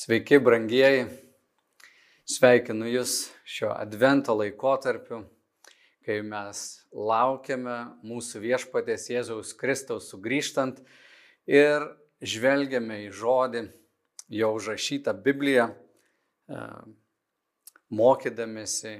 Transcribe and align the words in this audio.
Sveiki, 0.00 0.38
brangieji. 0.40 1.02
Sveikinu 2.24 2.86
Jūs 2.88 3.26
šio 3.44 3.68
advento 3.74 4.32
laikotarpiu, 4.32 5.18
kai 6.06 6.22
mes 6.24 6.62
laukiame 6.88 7.74
mūsų 8.08 8.40
viešpatės 8.46 9.04
Jėzaus 9.10 9.50
Kristaus 9.60 10.06
sugrįžtant 10.08 10.80
ir 11.44 11.84
žvelgiame 12.24 13.02
į 13.02 13.10
žodį, 13.18 13.64
jo 14.38 14.50
užrašytą 14.56 15.12
Bibliją, 15.20 15.68
e, 15.68 16.62
mokydamėsi 17.92 18.96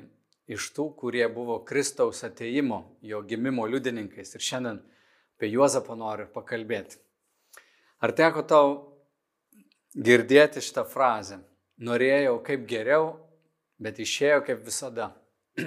iš 0.52 0.68
tų, 0.76 0.90
kurie 1.00 1.24
buvo 1.32 1.62
Kristaus 1.64 2.20
ateimo, 2.28 2.82
jo 3.00 3.24
gimimo 3.24 3.64
liudininkais. 3.64 4.36
Ir 4.36 4.48
šiandien 4.50 4.84
apie 5.38 5.54
Juozapą 5.54 5.96
noriu 5.96 6.28
pakalbėti. 6.36 7.00
Ar 8.04 8.12
teko 8.12 8.44
tau 8.44 8.89
girdėti 9.94 10.62
šitą 10.64 10.84
frazę? 10.88 11.40
Norėjau 11.80 12.36
kaip 12.44 12.66
geriau, 12.68 13.14
bet 13.80 13.98
išėjo 14.02 14.42
kaip 14.46 14.62
visada. 14.66 15.10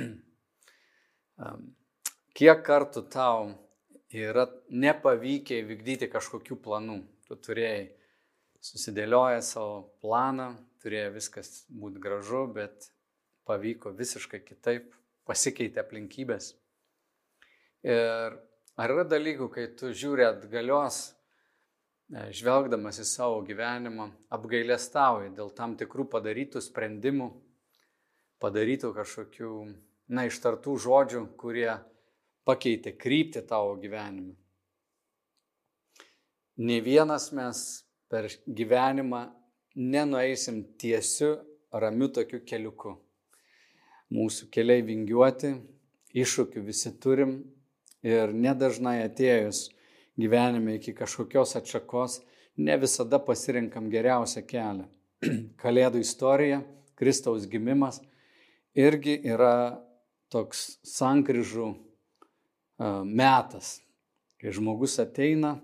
Kiek 2.37 2.63
kartų 2.65 3.05
tau 3.13 3.51
yra 4.13 4.45
nepavykę 4.69 5.59
įvykdyti 5.63 6.09
kažkokių 6.13 6.57
planų? 6.61 6.99
Tu 7.27 7.37
turėjai 7.41 7.83
susidėlioję 8.63 9.41
savo 9.45 9.77
planą, 10.03 10.53
turėjo 10.83 11.13
viskas 11.17 11.63
būti 11.69 12.01
gražu, 12.03 12.45
bet 12.55 12.89
pavyko 13.47 13.91
visiškai 13.97 14.39
kitaip, 14.45 14.93
pasikeitė 15.27 15.81
aplinkybės. 15.83 16.53
Ir 17.83 18.37
ar 18.79 18.93
yra 18.95 19.03
dalykų, 19.07 19.49
kai 19.51 19.67
tu 19.79 19.91
žiūri 19.91 20.25
atgalios, 20.27 21.09
žvelgdamas 22.13 22.99
į 23.01 23.05
savo 23.09 23.41
gyvenimą, 23.45 24.09
apgailestauji 24.33 25.31
dėl 25.37 25.49
tam 25.57 25.73
tikrų 25.79 26.05
padarytų 26.13 26.61
sprendimų, 26.61 27.29
padarytų 28.43 28.93
kažkokių, 28.93 29.53
na, 30.13 30.27
ištartų 30.29 30.75
žodžių, 30.83 31.23
kurie 31.39 31.71
pakeitė 32.45 32.93
kryptį 32.99 33.45
tavo 33.49 33.73
gyvenime. 33.81 34.35
Ne 36.61 36.77
vienas 36.85 37.31
mes 37.33 37.63
per 38.11 38.29
gyvenimą 38.45 39.25
nenueisim 39.73 40.61
tiesiu, 40.77 41.39
ramiu 41.73 42.11
tokiu 42.13 42.43
keliuku 42.45 42.93
mūsų 44.13 44.51
keliai 44.53 44.83
vingiuoti, 44.85 45.55
iššūkių 46.13 46.61
visi 46.61 46.91
turim 47.01 47.39
ir 48.05 48.33
nedažnai 48.37 48.99
atėjus 49.07 49.71
gyvenime 50.19 50.75
iki 50.75 50.93
kažkokios 50.95 51.55
atšakos 51.59 52.21
ne 52.57 52.77
visada 52.77 53.19
pasirinkam 53.19 53.89
geriausią 53.89 54.43
kelią. 54.47 54.87
Kalėdų 55.61 56.03
istorija, 56.03 56.61
Kristaus 56.99 57.47
gimimas 57.49 58.01
irgi 58.77 59.17
yra 59.25 59.79
toks 60.33 60.77
sankryžų 60.85 61.71
metas, 63.05 63.77
kai 64.41 64.53
žmogus 64.53 64.97
ateina 65.01 65.57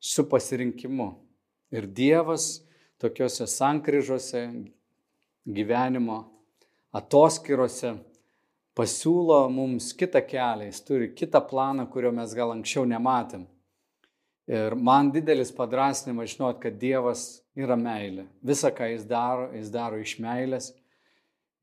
su 0.00 0.24
pasirinkimu. 0.28 1.10
Ir 1.74 1.86
Dievas 1.86 2.62
tokiuose 3.02 3.46
sankryžose 3.50 4.44
gyvenimo 5.44 6.20
atoskirose 6.94 7.96
pasiūlo 8.74 9.44
mums 9.52 9.92
kitą 9.96 10.22
kelią, 10.26 10.68
jis 10.70 10.80
turi 10.86 11.10
kitą 11.14 11.42
planą, 11.48 11.86
kurio 11.90 12.12
mes 12.14 12.32
gal 12.34 12.54
anksčiau 12.54 12.86
nematėm. 12.88 13.46
Ir 14.50 14.74
man 14.76 15.08
didelis 15.12 15.52
padrasnimas 15.56 16.34
žinot, 16.34 16.58
kad 16.60 16.76
Dievas 16.76 17.44
yra 17.56 17.78
meilė. 17.80 18.26
Visa, 18.44 18.68
ką 18.74 18.90
jis 18.92 19.06
daro, 19.08 19.48
jis 19.56 19.70
daro 19.72 20.00
iš 20.02 20.18
meilės. 20.20 20.72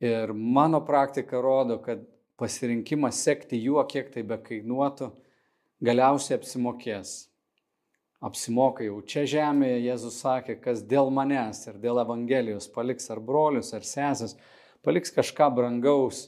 Ir 0.02 0.34
mano 0.34 0.80
praktika 0.82 1.38
rodo, 1.44 1.78
kad 1.84 2.02
pasirinkimas 2.42 3.22
sekti 3.22 3.59
juo, 3.62 3.84
kiek 3.86 4.09
tai 4.09 4.24
be 4.25 4.40
kainuotų, 4.41 5.12
galiausiai 5.86 6.40
apsimokės. 6.40 7.12
Apsimoka 8.22 8.86
jau 8.86 9.00
čia 9.06 9.28
žemėje, 9.30 9.78
Jėzus 9.86 10.20
sakė, 10.22 10.58
kas 10.62 10.81
dėl 10.86 11.09
manęs 11.14 11.64
ir 11.70 11.78
dėl 11.81 12.02
Evangelijos 12.02 12.68
paliks 12.74 13.09
ar 13.14 13.22
brolius, 13.22 13.72
ar 13.78 13.86
sesės, 13.86 14.36
paliks 14.86 15.14
kažką 15.14 15.47
brangaus, 15.58 16.28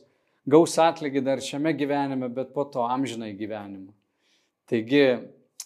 gaus 0.49 0.77
atlygį 0.81 1.21
dar 1.25 1.41
šiame 1.41 1.73
gyvenime, 1.77 2.29
bet 2.33 2.53
po 2.53 2.65
to 2.65 2.85
amžinai 2.85 3.33
gyvenimą. 3.37 3.93
Taigi, 4.69 5.05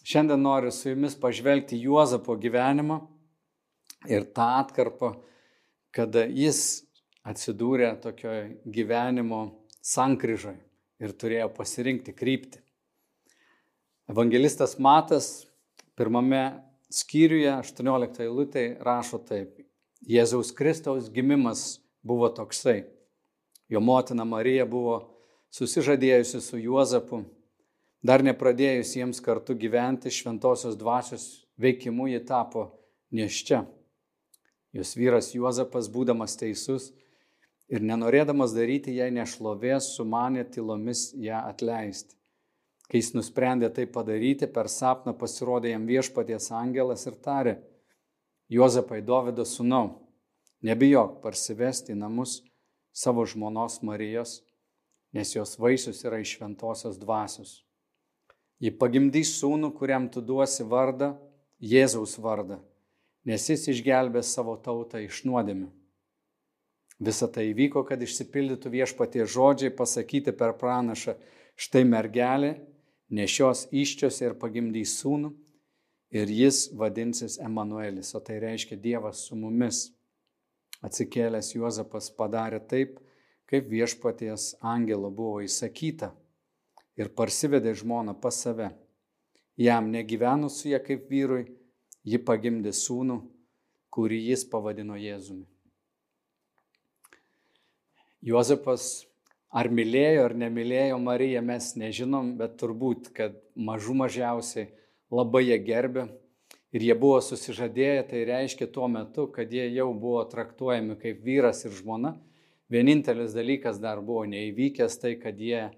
šiandien 0.07 0.41
noriu 0.41 0.72
su 0.72 0.90
jumis 0.90 1.18
pažvelgti 1.19 1.79
Juozapo 1.84 2.38
gyvenimą 2.40 3.01
ir 4.07 4.23
tą 4.31 4.45
atkarpą, 4.62 5.18
kada 5.91 6.23
jis 6.31 6.85
atsidūrė 7.28 7.90
tokioje 8.00 8.46
gyvenimo 8.63 9.41
sankryžoje 9.84 10.62
ir 11.03 11.13
turėjo 11.13 11.50
pasirinkti 11.57 12.16
kryptį. 12.16 12.62
Evangelistas 14.07 14.78
Matas 14.79 15.44
pirmame 16.00 16.63
skyriuje, 16.88 17.51
18 17.59 18.23
eilutė, 18.23 18.67
rašo 18.79 19.19
taip. 19.28 19.57
Jėzaus 20.07 20.53
Kristaus 20.56 21.09
gimimas 21.12 21.81
buvo 22.06 22.29
toksai. 22.31 22.85
Jo 23.67 23.81
motina 23.84 24.23
Marija 24.23 24.63
buvo 24.63 25.01
susižadėjusi 25.51 26.40
su 26.40 26.62
Juozapu, 26.62 27.25
dar 28.07 28.23
nepradėjus 28.23 28.94
jiems 28.95 29.19
kartu 29.23 29.56
gyventi 29.59 30.12
šventosios 30.13 30.78
dvasios 30.79 31.25
veikimu 31.59 32.07
ji 32.12 32.22
tapo 32.29 32.69
nieščia. 33.12 33.66
Jos 34.75 34.94
vyras 34.95 35.34
Juozapas, 35.35 35.90
būdamas 35.91 36.38
teisus 36.40 36.91
ir 37.67 37.84
nenorėdamas 37.84 38.53
daryti 38.56 38.96
jai 38.96 39.09
nešlovės, 39.12 39.91
sumanė 39.97 40.46
tylomis 40.53 41.09
ją 41.19 41.44
atleisti. 41.51 42.16
Kai 42.88 43.01
jis 43.01 43.12
nusprendė 43.17 43.67
tai 43.75 43.84
padaryti, 43.91 44.47
per 44.47 44.69
sapną 44.72 45.12
pasirodė 45.17 45.73
jam 45.73 45.88
viešpaties 45.90 46.51
angelas 46.56 47.03
ir 47.09 47.17
tarė, 47.19 47.57
Juozapai 48.47 49.01
Dovido 49.03 49.44
sūnau, 49.44 50.07
Nebijok 50.66 51.19
parsivesti 51.22 51.94
į 51.94 52.00
namus 52.00 52.40
savo 52.96 53.25
žmonos 53.29 53.81
Marijos, 53.85 54.40
nes 55.13 55.35
jos 55.35 55.53
vaisius 55.62 56.01
yra 56.07 56.17
iš 56.23 56.38
šventosios 56.38 56.97
dvasios. 56.97 57.66
Ji 58.57 58.73
pagimdys 58.73 59.35
sūnų, 59.38 59.72
kuriam 59.78 60.07
tu 60.09 60.22
duosi 60.25 60.66
vardą, 60.66 61.13
Jėzaus 61.57 62.18
vardą, 62.22 62.59
nes 63.25 63.47
jis 63.50 63.63
išgelbės 63.73 64.29
savo 64.34 64.53
tautą 64.62 65.01
iš 65.01 65.23
nuodėmių. 65.25 65.72
Visą 67.01 67.28
tai 67.34 67.47
įvyko, 67.51 67.84
kad 67.85 68.01
išsipildytų 68.01 68.72
viešpatie 68.73 69.25
žodžiai 69.25 69.73
pasakyti 69.73 70.34
per 70.38 70.56
pranašą, 70.57 71.16
štai 71.57 71.84
mergelė 71.85 72.56
nešios 73.09 73.67
iščios 73.73 74.22
ir 74.22 74.38
pagimdys 74.41 74.96
sūnų 75.01 75.34
ir 76.17 76.29
jis 76.29 76.67
vadinsis 76.78 77.38
Emanuelis, 77.41 78.13
o 78.17 78.22
tai 78.22 78.40
reiškia 78.41 78.78
Dievas 78.81 79.25
su 79.28 79.38
mumis. 79.38 79.88
Atsikėlęs 80.85 81.53
Juozapas 81.56 82.09
padarė 82.13 82.62
taip, 82.69 82.97
kaip 83.50 83.69
viešpaties 83.69 84.56
angelo 84.62 85.09
buvo 85.09 85.41
įsakyta 85.46 86.12
ir 86.97 87.13
parsivedė 87.13 87.75
žmoną 87.78 88.18
pas 88.22 88.35
save. 88.44 88.72
Jam 89.58 89.91
negyvenus 89.94 90.62
su 90.62 90.69
ją 90.69 90.80
kaip 90.84 91.08
vyrui, 91.09 91.46
ji 92.06 92.19
pagimdė 92.22 92.74
sūnų, 92.75 93.22
kurį 93.94 94.19
jis 94.30 94.46
pavadino 94.50 94.97
Jėzumi. 95.00 95.46
Juozapas 98.28 99.08
ar 99.50 99.69
mylėjo 99.72 100.25
ar 100.28 100.35
nemylėjo 100.38 100.97
Mariją 101.02 101.41
mes 101.46 101.72
nežinom, 101.80 102.35
bet 102.38 102.58
turbūt, 102.62 103.12
kad 103.16 103.38
mažų 103.56 103.97
mažiausiai 104.03 104.69
labai 105.14 105.47
ją 105.47 105.58
gerbė 105.64 106.08
ir 106.75 106.84
jie 106.84 106.96
buvo 107.00 107.19
susižadėję, 107.24 108.08
tai 108.09 108.24
reiškia 108.28 108.68
tuo 108.74 108.90
metu, 108.91 109.28
kad 109.31 109.52
jie 109.53 109.68
jau 109.72 109.91
buvo 109.96 110.23
traktuojami 110.29 110.97
kaip 111.02 111.22
vyras 111.26 111.64
ir 111.66 111.76
žmona. 111.78 112.17
Vienintelis 112.70 113.32
dalykas 113.38 113.79
dar 113.79 114.02
buvo 114.03 114.26
neįvykęs, 114.28 114.99
tai 114.99 115.16
kad 115.22 115.40
jie 115.40 115.70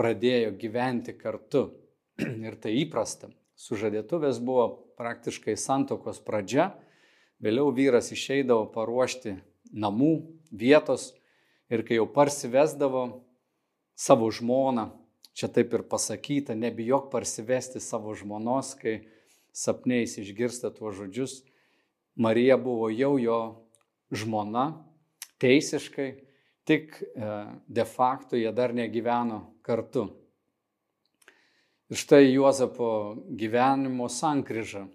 nepradėjo 0.00 0.56
gyventi 0.56 1.12
kartu. 1.12 1.70
ir 2.48 2.56
tai 2.56 2.72
įprasta. 2.80 3.28
Sužadėtuvės 3.60 4.40
buvo 4.40 4.92
praktiškai 4.96 5.56
santokos 5.56 6.20
pradžia, 6.24 6.72
vėliau 7.40 7.72
vyras 7.76 8.08
išeidavo 8.12 8.70
paruošti 8.72 9.36
namų, 9.72 10.40
vietos 10.50 11.12
ir 11.68 11.84
kai 11.84 11.98
jau 11.98 12.06
parsivesdavo 12.08 13.26
savo 13.92 14.30
žmoną, 14.32 14.90
čia 15.36 15.48
taip 15.52 15.74
ir 15.76 15.84
pasakyta, 15.84 16.56
nebijok 16.56 17.10
parsivesti 17.12 17.80
savo 17.80 18.16
žmonos, 18.16 18.72
kai 18.80 19.04
sapniais 19.52 20.16
išgirsta 20.16 20.72
tuos 20.72 20.96
žodžius, 20.96 21.42
Marija 22.16 22.56
buvo 22.56 22.88
jau 22.88 23.18
jo 23.20 23.40
žmona, 24.12 24.82
teisiškai, 25.40 26.10
tik 26.70 26.94
e, 27.02 27.32
de 27.66 27.84
facto 27.84 28.38
jie 28.38 28.52
dar 28.54 28.74
negyveno 28.76 29.42
kartu. 29.66 30.06
Ir 31.90 31.98
štai 31.98 32.30
Juozapo 32.30 33.18
gyvenimo 33.34 34.06
sankryža, 34.06 34.86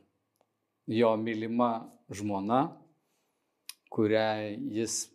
jo 0.87 1.11
mylima 1.19 1.73
žmona 2.07 2.63
kuriai 3.95 4.55
jis 4.75 5.05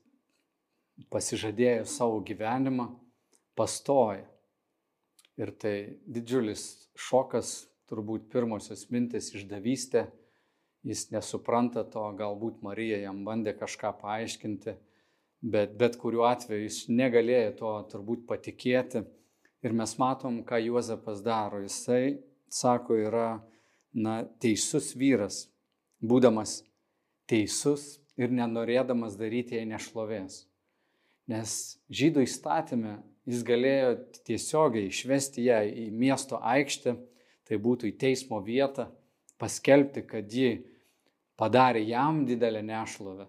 pasižadėjo 1.13 1.85
savo 1.89 2.21
gyvenimą, 2.25 2.89
pastoja. 3.57 4.25
Ir 5.41 5.53
tai 5.57 5.75
didžiulis 6.05 6.63
šokas, 7.01 7.67
turbūt 7.91 8.29
pirmosios 8.33 8.87
mintis 8.93 9.31
išdavystė, 9.35 10.07
jis 10.87 11.09
nesupranta 11.13 11.83
to, 11.93 12.05
galbūt 12.17 12.61
Marija 12.65 13.01
jam 13.03 13.25
bandė 13.27 13.55
kažką 13.59 13.93
paaiškinti, 14.01 14.77
bet 15.41 15.77
bet 15.79 15.97
kuriuo 16.01 16.27
atveju 16.29 16.67
jis 16.67 16.83
negalėjo 16.89 17.53
to 17.61 17.73
turbūt 17.93 18.27
patikėti. 18.29 19.05
Ir 19.61 19.77
mes 19.77 19.93
matom, 20.01 20.41
ką 20.45 20.61
Juozapas 20.65 21.21
daro. 21.25 21.61
Jisai, 21.61 22.21
sako, 22.49 22.97
yra 22.97 23.29
na, 23.93 24.23
teisus 24.41 24.95
vyras, 24.97 25.49
būdamas 26.01 26.63
teisus 27.29 27.99
ir 28.21 28.33
nenorėdamas 28.33 29.19
daryti 29.21 29.59
jai 29.59 29.67
nešlovės. 29.69 30.45
Nes 31.31 31.53
žydų 31.93 32.25
įstatymė 32.27 32.97
jis 33.29 33.45
galėjo 33.47 33.93
tiesiogiai 34.27 34.89
išvesti 34.91 35.45
ją 35.47 35.61
į 35.69 35.91
miesto 35.95 36.41
aikštę, 36.41 36.97
tai 37.47 37.59
būtų 37.61 37.91
į 37.91 37.97
teismo 38.01 38.41
vietą, 38.43 38.89
paskelbti, 39.41 40.05
kad 40.09 40.33
ji 40.33 40.65
padarė 41.41 41.83
jam 41.87 42.25
didelę 42.29 42.63
nešlovę, 42.67 43.29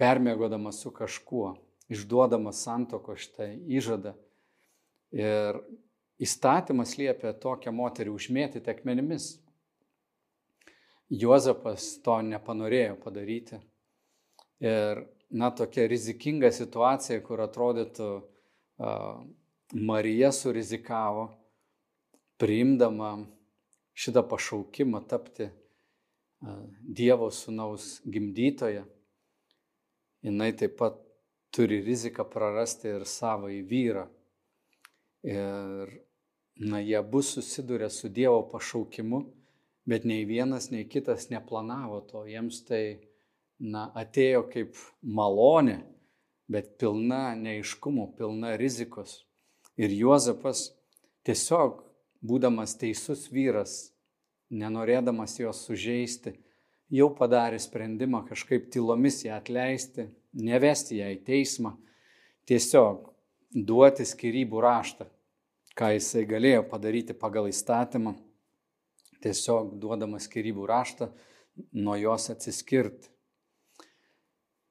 permėgodamas 0.00 0.80
su 0.82 0.92
kažkuo, 0.94 1.54
išduodamas 1.92 2.62
santoko 2.64 3.16
šitą 3.18 3.50
įžadą. 3.68 4.14
Ir 5.12 5.60
įstatymas 6.22 6.96
liepia 7.00 7.34
tokią 7.42 7.72
moterį 7.74 8.14
užmėtyti 8.14 8.70
akmenimis. 8.72 9.32
Juozapas 11.10 11.96
to 12.04 12.20
nepanorėjo 12.22 12.94
padaryti. 13.02 13.58
Ir, 14.62 15.02
na, 15.32 15.50
tokia 15.50 15.88
rizikinga 15.90 16.52
situacija, 16.54 17.18
kur 17.24 17.42
atrodytų 17.42 18.08
uh, 18.20 19.24
Marija 19.74 20.30
surizikavo, 20.36 21.30
priimdama 22.38 23.16
šitą 23.98 24.22
pašaukimą 24.30 25.02
tapti 25.10 25.48
uh, 25.48 26.62
Dievo 26.84 27.32
sunaus 27.34 27.96
gimdytoje, 28.06 28.84
jinai 30.26 30.52
taip 30.56 30.76
pat 30.78 31.00
turi 31.54 31.80
riziką 31.82 32.26
prarasti 32.30 32.92
ir 32.94 33.04
savo 33.08 33.50
į 33.50 33.60
vyrą. 33.66 34.06
Ir, 35.26 35.92
na, 36.60 36.80
jie 36.80 37.00
bus 37.02 37.34
susidūrę 37.36 37.90
su 37.92 38.08
Dievo 38.08 38.42
pašaukimu 38.52 39.24
bet 39.90 40.04
nei 40.04 40.24
vienas, 40.24 40.70
nei 40.70 40.84
kitas 40.84 41.28
neplanavo 41.32 42.00
to. 42.06 42.24
Jiems 42.28 42.62
tai, 42.68 43.00
na, 43.58 43.88
atėjo 43.98 44.44
kaip 44.52 44.78
malonė, 45.02 45.80
bet 46.50 46.76
pilna 46.78 47.34
neiškumo, 47.38 48.10
pilna 48.18 48.56
rizikos. 48.60 49.24
Ir 49.80 49.92
Juozapas 49.94 50.68
tiesiog, 51.26 51.80
būdamas 52.22 52.76
teisus 52.78 53.28
vyras, 53.32 53.90
nenorėdamas 54.50 55.38
jos 55.40 55.64
sužeisti, 55.66 56.36
jau 56.90 57.10
padarė 57.16 57.60
sprendimą 57.62 58.24
kažkaip 58.28 58.70
tylomis 58.74 59.22
ją 59.24 59.36
atleisti, 59.38 60.08
nevesti 60.34 61.00
ją 61.00 61.10
į 61.14 61.20
teismą, 61.26 61.74
tiesiog 62.50 63.10
duoti 63.54 64.06
skirybų 64.06 64.62
raštą, 64.62 65.06
ką 65.78 65.94
jisai 65.96 66.26
galėjo 66.28 66.66
padaryti 66.70 67.16
pagal 67.16 67.48
įstatymą 67.50 68.16
tiesiog 69.24 69.74
duodamas 69.80 70.26
skirybų 70.28 70.66
raštą, 70.68 71.10
nuo 71.76 71.96
jos 72.00 72.30
atsiskirti. 72.32 73.10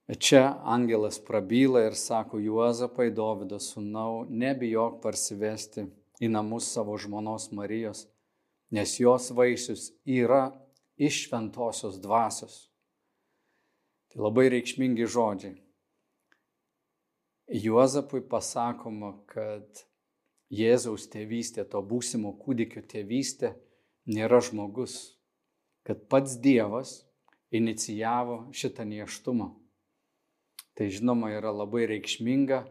Čia 0.09 0.55
angelas 0.65 1.19
prabyla 1.21 1.83
ir 1.85 1.95
sako 1.97 2.39
Juozapai, 2.41 3.11
Dovido 3.13 3.59
sūnau, 3.61 4.23
nebijok 4.25 4.97
parsivesti 5.03 5.85
į 6.19 6.31
namus 6.33 6.71
savo 6.73 6.95
žmonos 6.97 7.51
Marijos, 7.53 8.07
nes 8.73 8.95
jos 8.97 9.29
vaisius 9.37 9.91
yra 10.09 10.47
iš 10.99 11.23
šventosios 11.25 11.97
dvasios. 12.03 12.67
Tai 14.09 14.25
labai 14.25 14.49
reikšmingi 14.51 15.07
žodžiai. 15.07 15.55
Juozapui 17.49 18.21
pasakoma, 18.29 19.15
kad 19.29 19.85
Jėzaus 20.53 21.07
tėvystė, 21.09 21.63
to 21.65 21.81
būsimo 21.85 22.33
kūdikio 22.41 22.81
tėvystė 22.89 23.53
nėra 24.09 24.41
žmogus, 24.41 25.15
kad 25.85 26.03
pats 26.09 26.37
Dievas 26.41 26.99
inicijavo 27.53 28.49
šitą 28.53 28.85
neštumą. 28.89 29.51
Tai 30.77 30.89
žinoma 30.89 31.31
yra 31.35 31.53
labai 31.53 31.87
reikšminga, 31.89 32.63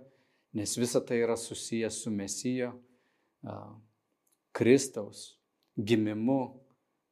nes 0.59 0.77
visa 0.79 1.03
tai 1.05 1.21
yra 1.23 1.37
susijęs 1.39 2.03
su 2.03 2.11
Mesijo, 2.15 2.73
Kristaus 4.55 5.39
gimimu, 5.79 6.68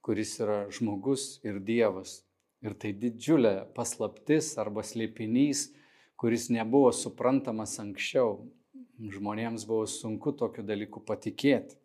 kuris 0.07 0.37
yra 0.39 0.59
žmogus 0.71 1.41
ir 1.43 1.59
Dievas. 1.67 2.21
Ir 2.63 2.77
tai 2.79 2.93
didžiulė 2.95 3.67
paslaptis 3.75 4.53
arba 4.63 4.85
slėpinys, 4.87 5.67
kuris 6.19 6.47
nebuvo 6.55 6.93
suprantamas 6.95 7.75
anksčiau. 7.83 8.39
Žmonėms 8.97 9.67
buvo 9.69 9.85
sunku 9.91 10.33
tokiu 10.39 10.65
dalyku 10.65 11.03
patikėti. 11.05 11.77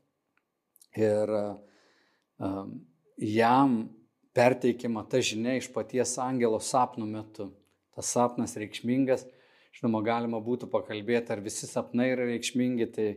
Ir 0.96 1.34
uh, 1.34 2.70
jam 3.18 3.76
perteikiama 4.38 5.04
ta 5.10 5.20
žinia 5.20 5.58
iš 5.60 5.72
paties 5.74 6.16
angelo 6.22 6.62
sapnų 6.64 7.10
metu. 7.10 7.50
Tas 7.92 8.14
sapnas 8.16 8.56
reikšmingas, 8.60 9.26
žinoma, 9.76 10.04
galima 10.06 10.40
būtų 10.44 10.70
pakalbėti, 10.72 11.34
ar 11.34 11.42
visi 11.44 11.68
sapnai 11.68 12.14
yra 12.14 12.30
reikšmingi, 12.30 12.88
tai 12.96 13.08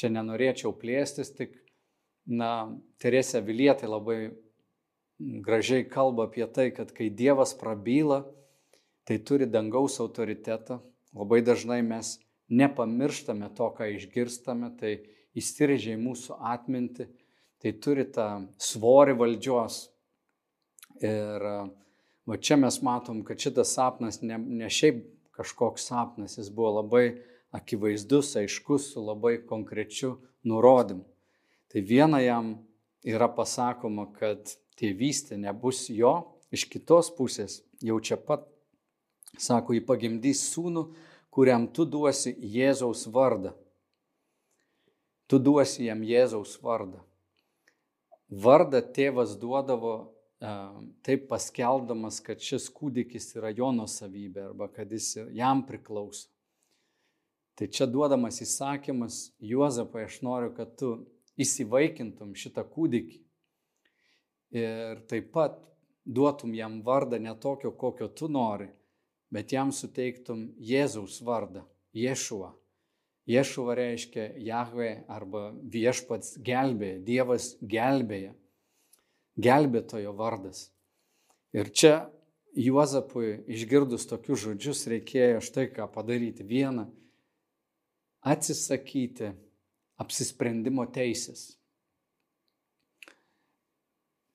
čia 0.00 0.08
nenorėčiau 0.14 0.72
plėstis, 0.80 1.34
tik, 1.36 1.58
na, 2.24 2.72
Teresė 3.02 3.42
Vilietai 3.44 3.90
labai 3.90 4.18
gražiai 5.18 5.88
kalba 5.88 6.28
apie 6.28 6.46
tai, 6.52 6.70
kad 6.74 6.92
kai 6.94 7.10
Dievas 7.10 7.54
prabyla, 7.58 8.24
tai 9.04 9.18
turi 9.18 9.46
dangaus 9.46 10.00
autoritetą. 10.00 10.80
Labai 11.14 11.42
dažnai 11.44 11.82
mes 11.86 12.16
nepamirštame 12.50 13.50
to, 13.54 13.68
ką 13.76 13.90
išgirstame, 13.94 14.72
tai 14.80 14.96
įsirižia 15.38 15.94
į 15.94 16.02
mūsų 16.02 16.38
atmintį 16.54 17.08
tai 17.64 17.72
turi 17.80 18.04
tą 18.12 18.44
svorį 18.60 19.14
valdžios. 19.16 19.86
Ir 21.00 21.44
va 22.28 22.36
čia 22.36 22.58
mes 22.60 22.76
matom, 22.84 23.22
kad 23.24 23.40
šitas 23.40 23.72
sapnas 23.72 24.20
ne, 24.20 24.36
ne 24.36 24.68
šiaip 24.68 25.00
kažkoks 25.34 25.86
sapnas, 25.88 26.36
jis 26.36 26.50
buvo 26.52 26.82
labai 26.82 27.22
akivaizdus, 27.56 28.34
aiškus, 28.36 28.90
su 28.92 29.00
labai 29.00 29.38
konkrečiu 29.48 30.18
nurodymu. 30.44 31.06
Tai 31.72 31.82
viena 31.88 32.20
jam 32.20 32.52
yra 33.00 33.30
pasakoma, 33.32 34.10
kad 34.12 34.52
tėvystė 34.80 35.38
nebus 35.40 35.86
jo, 35.90 36.14
iš 36.54 36.66
kitos 36.70 37.10
pusės 37.14 37.62
jau 37.84 38.00
čia 38.00 38.18
pat, 38.20 38.46
sako, 39.38 39.74
jį 39.74 39.84
pagimdys 39.86 40.44
sūnų, 40.52 40.88
kuriam 41.34 41.66
tu 41.66 41.86
duosi 41.86 42.34
Jėzaus 42.38 43.08
vardą. 43.10 43.54
Tu 45.26 45.40
duosi 45.40 45.88
jam 45.88 46.04
Jėzaus 46.04 46.58
vardą 46.62 47.02
vardą 48.34 48.80
tėvas 48.94 49.36
duodavo 49.38 49.94
taip 51.06 51.28
paskeldamas, 51.30 52.20
kad 52.20 52.42
šis 52.42 52.68
kūdikis 52.74 53.30
yra 53.38 53.52
jo 53.54 53.70
nusavybė 53.72 54.50
arba 54.50 54.68
kad 54.72 54.90
jis 54.92 55.14
jam 55.32 55.62
priklauso. 55.64 56.28
Tai 57.54 57.68
čia 57.70 57.86
duodamas 57.86 58.40
įsakymas, 58.42 59.30
Juozapai, 59.38 60.08
aš 60.08 60.18
noriu, 60.26 60.50
kad 60.56 60.72
tu 60.74 60.88
įsivaikintum 61.38 62.32
šitą 62.34 62.64
kūdikį 62.66 63.20
ir 64.54 65.04
taip 65.10 65.30
pat 65.34 65.58
duotum 66.04 66.54
jam 66.54 66.80
vardą 66.84 67.18
ne 67.18 67.34
tokio, 67.40 67.72
kokio 67.72 68.08
tu 68.08 68.28
nori, 68.28 68.68
bet 69.32 69.52
jam 69.52 69.72
suteiktum 69.72 70.52
Jėzaus 70.58 71.20
vardą, 71.24 71.64
Ješuą. 71.94 72.52
Ješuva 73.26 73.74
reiškia 73.78 74.34
Jahve 74.44 74.88
arba 75.08 75.46
viešpats 75.72 76.36
gelbėja, 76.44 76.98
Dievas 77.06 77.54
gelbėja, 77.62 78.34
gelbėtojo 79.40 80.12
vardas. 80.18 80.68
Ir 81.56 81.70
čia 81.72 81.94
Juozapui 82.54 83.40
išgirdus 83.50 84.04
tokius 84.06 84.44
žodžius 84.44 84.84
reikėjo 84.92 85.40
štai 85.42 85.70
ką 85.74 85.88
padaryti. 85.90 86.44
Vieną- 86.46 86.84
atsisakyti 88.32 89.32
apsisprendimo 89.98 90.84
teisės. 90.86 91.56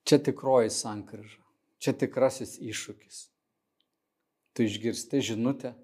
Čia 0.10 0.18
tikroji 0.26 0.72
sankryža, 0.74 1.44
čia 1.78 1.94
tikrasis 1.94 2.58
iššūkis. 2.58 3.28
Tu 4.58 4.66
išgirsti 4.66 5.22
žinutę, 5.22 5.76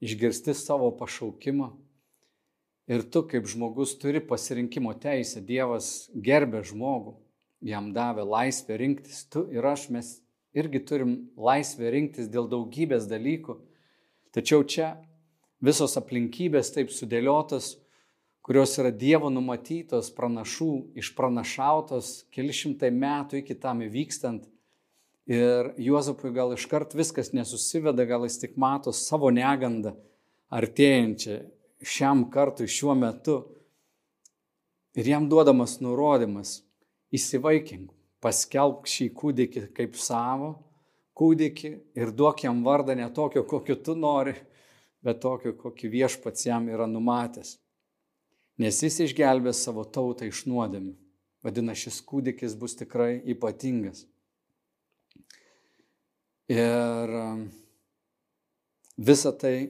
išgirsti 0.00 0.54
savo 0.56 0.88
pašaukimą 0.96 1.74
Ir 2.86 3.02
tu 3.10 3.24
kaip 3.26 3.48
žmogus 3.50 3.96
turi 3.98 4.20
pasirinkimo 4.22 4.92
teisę. 5.02 5.40
Dievas 5.42 6.06
gerbė 6.14 6.62
žmogų, 6.68 7.16
jam 7.66 7.90
davė 7.94 8.22
laisvę 8.22 8.76
rinktis. 8.78 9.24
Tu 9.26 9.42
ir 9.50 9.66
aš 9.66 9.88
mes 9.90 10.10
irgi 10.54 10.84
turim 10.86 11.16
laisvę 11.34 11.90
rinktis 11.90 12.30
dėl 12.30 12.46
daugybės 12.52 13.08
dalykų. 13.10 13.58
Tačiau 14.30 14.62
čia 14.62 14.92
visos 15.58 15.98
aplinkybės 15.98 16.70
taip 16.76 16.94
sudėliotos, 16.94 17.74
kurios 18.46 18.76
yra 18.78 18.92
Dievo 18.94 19.26
numatytos, 19.32 20.12
pranašų, 20.14 20.70
išpranašautos 21.02 22.12
keli 22.34 22.54
šimtai 22.54 22.92
metų 22.94 23.40
iki 23.42 23.56
tam 23.58 23.82
įvykstant. 23.82 24.44
Ir 25.26 25.72
Juozapui 25.82 26.30
gal 26.30 26.54
iškart 26.54 26.94
viskas 26.94 27.32
nesusiveda, 27.34 28.06
gal 28.06 28.28
jis 28.28 28.38
tik 28.38 28.54
mato 28.54 28.94
savo 28.94 29.32
negandą 29.34 29.96
artėjančią 30.54 31.40
šiam 31.82 32.28
kartui, 32.30 32.68
šiuo 32.70 32.94
metu. 32.94 33.40
Ir 34.94 35.10
jam 35.10 35.26
duodamas 35.28 35.80
nurodymas- 35.82 36.62
įsivaikink, 37.18 37.90
paskelbk 38.22 38.86
šį 38.86 39.10
kūdikį 39.18 39.66
kaip 39.74 39.98
savo 39.98 40.54
kūdikį 41.16 41.70
ir 41.96 42.12
duok 42.12 42.44
jam 42.44 42.62
vardą 42.64 42.96
ne 42.96 43.08
tokio, 43.12 43.44
kokio 43.48 43.76
tu 43.80 43.94
nori, 43.96 44.34
bet 45.02 45.22
tokio, 45.22 45.54
kokį 45.56 45.90
viešpats 45.92 46.46
jam 46.48 46.68
yra 46.68 46.86
numatęs. 46.90 47.56
Nes 48.62 48.78
jis 48.80 49.00
išgelbės 49.04 49.60
savo 49.66 49.84
tautą 49.84 50.28
iš 50.28 50.46
nuodėmių. 50.48 50.94
Vadina, 51.44 51.76
šis 51.76 52.00
kūdikis 52.02 52.56
bus 52.58 52.74
tikrai 52.78 53.20
ypatingas. 53.28 54.06
Ir 56.50 57.12
um, 57.20 57.44
visa 58.96 59.32
tai 59.36 59.68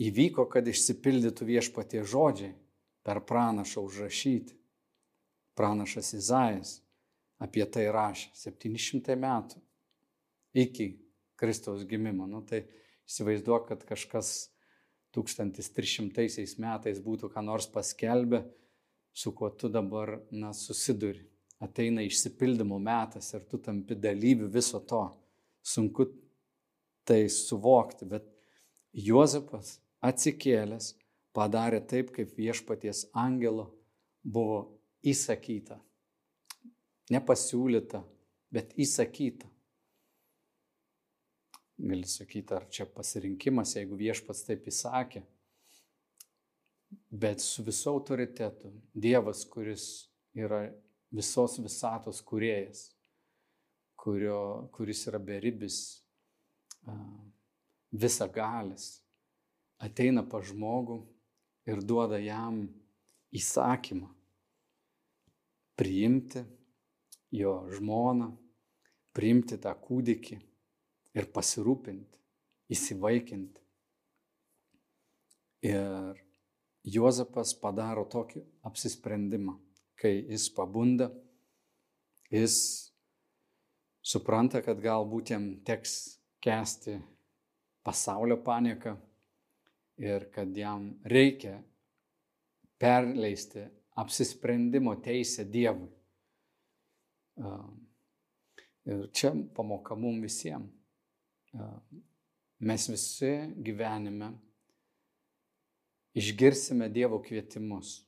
įvyko, 0.00 0.46
kad 0.50 0.68
išsipildytų 0.68 1.48
viešpatie 1.48 2.04
žodžiai 2.06 2.52
per 3.06 3.22
pranašą 3.26 3.82
užrašyti. 3.86 4.56
Pranašas 5.58 6.12
Izaijas 6.16 6.76
apie 7.40 7.64
tai 7.66 7.88
rašė 7.92 8.30
700 8.36 9.16
metų 9.18 9.60
iki 10.60 10.92
Kristaus 11.40 11.86
gimimo. 11.88 12.26
Nu, 12.28 12.42
tai 12.44 12.66
įsivaizduok, 13.08 13.70
kad 13.72 13.84
kažkas 13.88 14.50
1300 15.16 16.60
metais 16.62 17.00
būtų 17.02 17.30
ką 17.32 17.42
nors 17.42 17.66
paskelbę, 17.70 18.44
su 19.12 19.32
kuo 19.34 19.50
tu 19.50 19.68
dabar 19.68 20.20
na, 20.30 20.52
susiduri. 20.54 21.26
Ateina 21.60 22.00
išsipildymo 22.06 22.78
metas 22.80 23.34
ir 23.34 23.44
tu 23.50 23.58
tampi 23.60 23.98
dalyviu 23.98 24.48
viso 24.48 24.80
to. 24.80 25.02
Sunku 25.60 26.06
tai 27.04 27.26
suvokti, 27.28 28.06
bet 28.08 28.24
Juozapas 28.96 29.76
atsikėlęs 30.00 30.94
padarė 31.36 31.82
taip, 31.86 32.14
kaip 32.14 32.32
viešpaties 32.38 33.10
angelo 33.12 33.68
buvo 34.22 34.62
įsakyta. 35.04 35.76
Nepasiūlyta, 37.10 38.00
bet 38.54 38.72
įsakyta. 38.78 39.49
Gali 41.80 42.04
sakyti, 42.04 42.52
ar 42.52 42.66
čia 42.68 42.84
pasirinkimas, 42.84 43.72
jeigu 43.78 43.96
viešpats 43.96 44.44
taip 44.44 44.66
įsakė. 44.68 45.22
Bet 47.10 47.40
su 47.40 47.64
visu 47.64 47.88
autoritetu 47.88 48.72
Dievas, 48.92 49.46
kuris 49.48 49.84
yra 50.36 50.66
visos 51.14 51.56
visatos 51.62 52.20
kuriejas, 52.26 52.90
kurio, 53.96 54.68
kuris 54.74 55.06
yra 55.08 55.20
beribis, 55.22 55.78
visagalis, 57.90 59.00
ateina 59.80 60.26
pa 60.26 60.42
žmogų 60.44 61.00
ir 61.70 61.80
duoda 61.80 62.20
jam 62.20 62.66
įsakymą 63.32 64.10
priimti 65.80 66.44
jo 67.32 67.54
žmoną, 67.72 68.34
priimti 69.16 69.56
tą 69.56 69.72
kūdikį 69.80 70.36
ir 71.16 71.28
pasirūpinti, 71.34 72.18
įsivaikinti. 72.70 73.60
Ir 75.70 76.20
Juozapas 76.90 77.52
padaro 77.60 78.06
tokį 78.08 78.40
apsisprendimą, 78.64 79.58
kai 80.00 80.14
jis 80.30 80.46
pabunda, 80.56 81.10
jis 82.32 82.56
supranta, 84.00 84.62
kad 84.64 84.80
galbūt 84.80 85.34
jam 85.34 85.50
teks 85.66 85.98
kesti 86.40 86.96
pasaulio 87.84 88.38
panieką, 88.40 88.96
ir 90.00 90.30
kad 90.32 90.56
jam 90.56 90.94
reikia 91.04 91.58
perleisti 92.80 93.66
apsisprendimo 94.00 94.94
teisę 95.04 95.44
Dievui. 95.44 95.90
Ir 98.88 99.08
čia 99.12 99.34
pamoka 99.54 99.94
mums 99.94 100.24
visiems. 100.24 100.79
Mes 102.60 102.86
visi 102.90 103.32
gyvenime 103.56 104.30
išgirsime 106.14 106.88
Dievo 106.92 107.18
kvietimus 107.24 108.00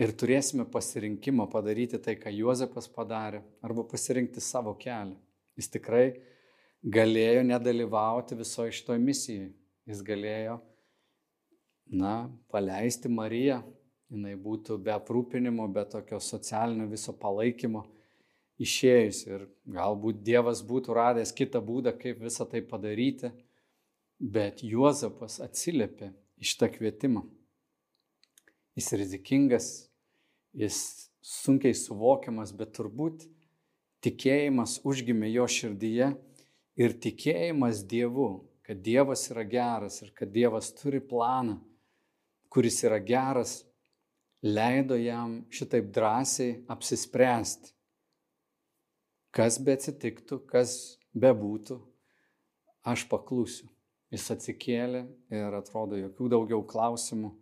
ir 0.00 0.12
turėsime 0.18 0.66
pasirinkimą 0.68 1.46
padaryti 1.52 2.00
tai, 2.02 2.16
ką 2.18 2.32
Juozapas 2.34 2.88
padarė, 2.90 3.44
arba 3.62 3.84
pasirinkti 3.86 4.42
savo 4.42 4.74
kelią. 4.74 5.14
Jis 5.54 5.70
tikrai 5.70 6.08
galėjo 6.82 7.44
nedalyvauti 7.46 8.36
visoje 8.36 8.74
šitoje 8.74 9.00
misijoje. 9.00 9.52
Jis 9.86 10.00
galėjo, 10.02 10.58
na, 11.92 12.26
paleisti 12.50 13.10
Mariją, 13.12 13.60
jinai 14.10 14.34
būtų 14.40 14.80
be 14.82 14.92
aprūpinimo, 14.96 15.68
be 15.70 15.84
tokio 15.92 16.18
socialinio 16.18 16.88
viso 16.90 17.14
palaikymo 17.14 17.84
išėjus 18.62 19.24
ir 19.26 19.46
galbūt 19.66 20.22
Dievas 20.26 20.62
būtų 20.66 20.94
radęs 20.94 21.34
kitą 21.34 21.62
būdą, 21.64 21.94
kaip 21.98 22.20
visą 22.22 22.46
tai 22.50 22.62
padaryti, 22.62 23.32
bet 24.18 24.62
Juozapas 24.62 25.40
atsiliepė 25.42 26.12
iš 26.42 26.54
tą 26.60 26.70
kvietimą. 26.72 27.24
Jis 28.74 28.92
rizikingas, 28.98 29.68
jis 30.54 30.78
sunkiai 31.22 31.74
suvokiamas, 31.78 32.54
bet 32.54 32.74
turbūt 32.76 33.26
tikėjimas 34.04 34.80
užgimė 34.86 35.30
jo 35.32 35.46
širdyje 35.50 36.10
ir 36.78 36.98
tikėjimas 37.04 37.84
Dievu 37.90 38.32
kad 38.64 38.76
Dievas 38.76 39.28
yra 39.30 39.44
geras 39.44 40.00
ir 40.02 40.12
kad 40.16 40.30
Dievas 40.32 40.70
turi 40.72 41.00
planą, 41.04 41.58
kuris 42.48 42.80
yra 42.86 42.98
geras, 42.98 43.58
leido 44.40 44.96
jam 44.96 45.42
šitaip 45.52 45.90
drąsiai 45.92 46.64
apsispręsti. 46.72 47.73
Kas 49.34 49.56
be 49.58 49.74
atsitiktų, 49.74 50.44
kas 50.46 50.72
bebūtų, 51.18 51.80
aš 52.86 53.06
paklusiu. 53.10 53.66
Jis 54.14 54.28
atsikėlė 54.30 55.00
ir 55.34 55.54
atrodo 55.58 55.98
jokių 55.98 56.28
daugiau 56.30 56.60
klausimų, 56.70 57.32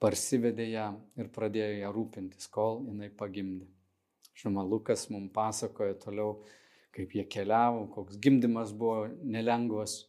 parsivedė 0.00 0.66
ją 0.74 0.88
ir 1.16 1.30
pradėjo 1.32 1.78
ją 1.78 1.92
rūpintis, 1.94 2.50
kol 2.52 2.82
jinai 2.84 3.08
pagimdė. 3.16 3.64
Žinoma, 4.36 4.64
Lukas 4.68 5.06
mums 5.12 5.32
pasakoja 5.32 5.96
toliau, 6.02 6.42
kaip 6.92 7.14
jie 7.16 7.24
keliavo, 7.32 7.86
koks 7.94 8.18
gimdymas 8.20 8.74
buvo 8.76 9.06
nelengvas, 9.24 10.02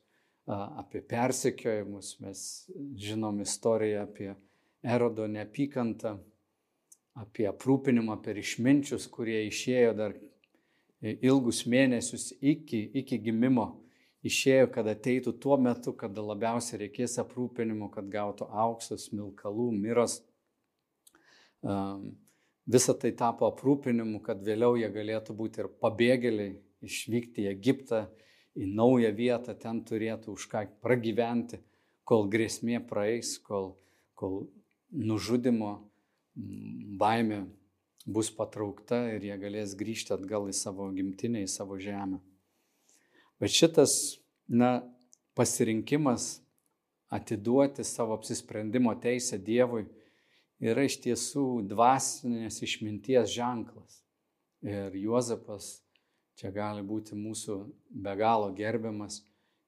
apie 0.51 0.99
persekiojimus, 1.07 2.17
mes 2.19 2.41
žinom 2.99 3.39
istoriją 3.45 4.03
apie 4.09 4.33
erodo 4.83 5.27
neapykantą, 5.29 6.17
apie 7.21 7.47
aprūpinimą 7.47 8.17
per 8.25 8.39
išminčius, 8.41 9.07
kurie 9.11 9.45
išėjo 9.47 9.95
dar 9.95 10.17
ilgus 11.01 11.65
mėnesius 11.65 12.31
iki, 12.41 12.83
iki 13.01 13.17
gimimo, 13.21 13.67
išėjo, 14.25 14.69
kad 14.73 14.87
ateitų 14.91 15.33
tuo 15.41 15.57
metu, 15.57 15.93
kada 15.97 16.21
labiausiai 16.21 16.83
reikės 16.83 17.17
aprūpinimo, 17.23 17.89
kad 17.93 18.09
gautų 18.11 18.47
auksas, 18.63 19.09
milkalų, 19.15 19.71
miras. 19.73 20.19
Visa 22.71 22.93
tai 22.93 23.11
tapo 23.17 23.49
aprūpinimu, 23.49 24.21
kad 24.25 24.41
vėliau 24.45 24.77
jie 24.77 24.89
galėtų 24.93 25.35
būti 25.37 25.63
ir 25.63 25.71
pabėgėliai, 25.81 26.55
išvykti 26.85 27.45
į 27.45 27.51
Egiptą, 27.51 28.05
į 28.57 28.67
naują 28.69 29.11
vietą, 29.15 29.55
ten 29.57 29.81
turėtų 29.87 30.35
už 30.35 30.47
ką 30.51 30.65
pragyventi, 30.83 31.61
kol 32.05 32.27
grėsmė 32.29 32.81
praeis, 32.85 33.37
kol, 33.41 33.73
kol 34.17 34.45
nužudimo 34.91 35.79
baimė 37.01 37.45
bus 38.05 38.31
patraukta 38.33 39.03
ir 39.15 39.25
jie 39.27 39.37
galės 39.41 39.75
grįžti 39.77 40.15
atgal 40.15 40.49
į 40.49 40.55
savo 40.57 40.89
gimtinę, 40.95 41.43
į 41.45 41.49
savo 41.51 41.77
žemę. 41.81 42.21
Bet 43.41 43.53
šitas, 43.53 43.93
na, 44.47 44.81
pasirinkimas 45.37 46.41
atiduoti 47.11 47.83
savo 47.87 48.15
apsisprendimo 48.17 48.93
teisę 49.01 49.39
Dievui 49.41 49.85
yra 50.61 50.85
iš 50.85 50.99
tiesų 51.03 51.45
dvasinės 51.69 52.61
išminties 52.65 53.31
ženklas. 53.33 54.01
Ir 54.61 54.93
Juozapas 54.93 55.79
Čia 56.41 56.49
gali 56.49 56.81
būti 56.81 57.13
mūsų 57.13 57.55
be 58.01 58.15
galo 58.17 58.47
gerbiamas, 58.57 59.19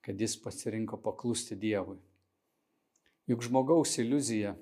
kad 0.01 0.17
jis 0.17 0.33
pasirinko 0.41 0.97
paklusti 1.05 1.53
Dievui. 1.53 1.99
Juk 3.29 3.43
žmogaus 3.45 3.93
iliuzija 4.01 4.55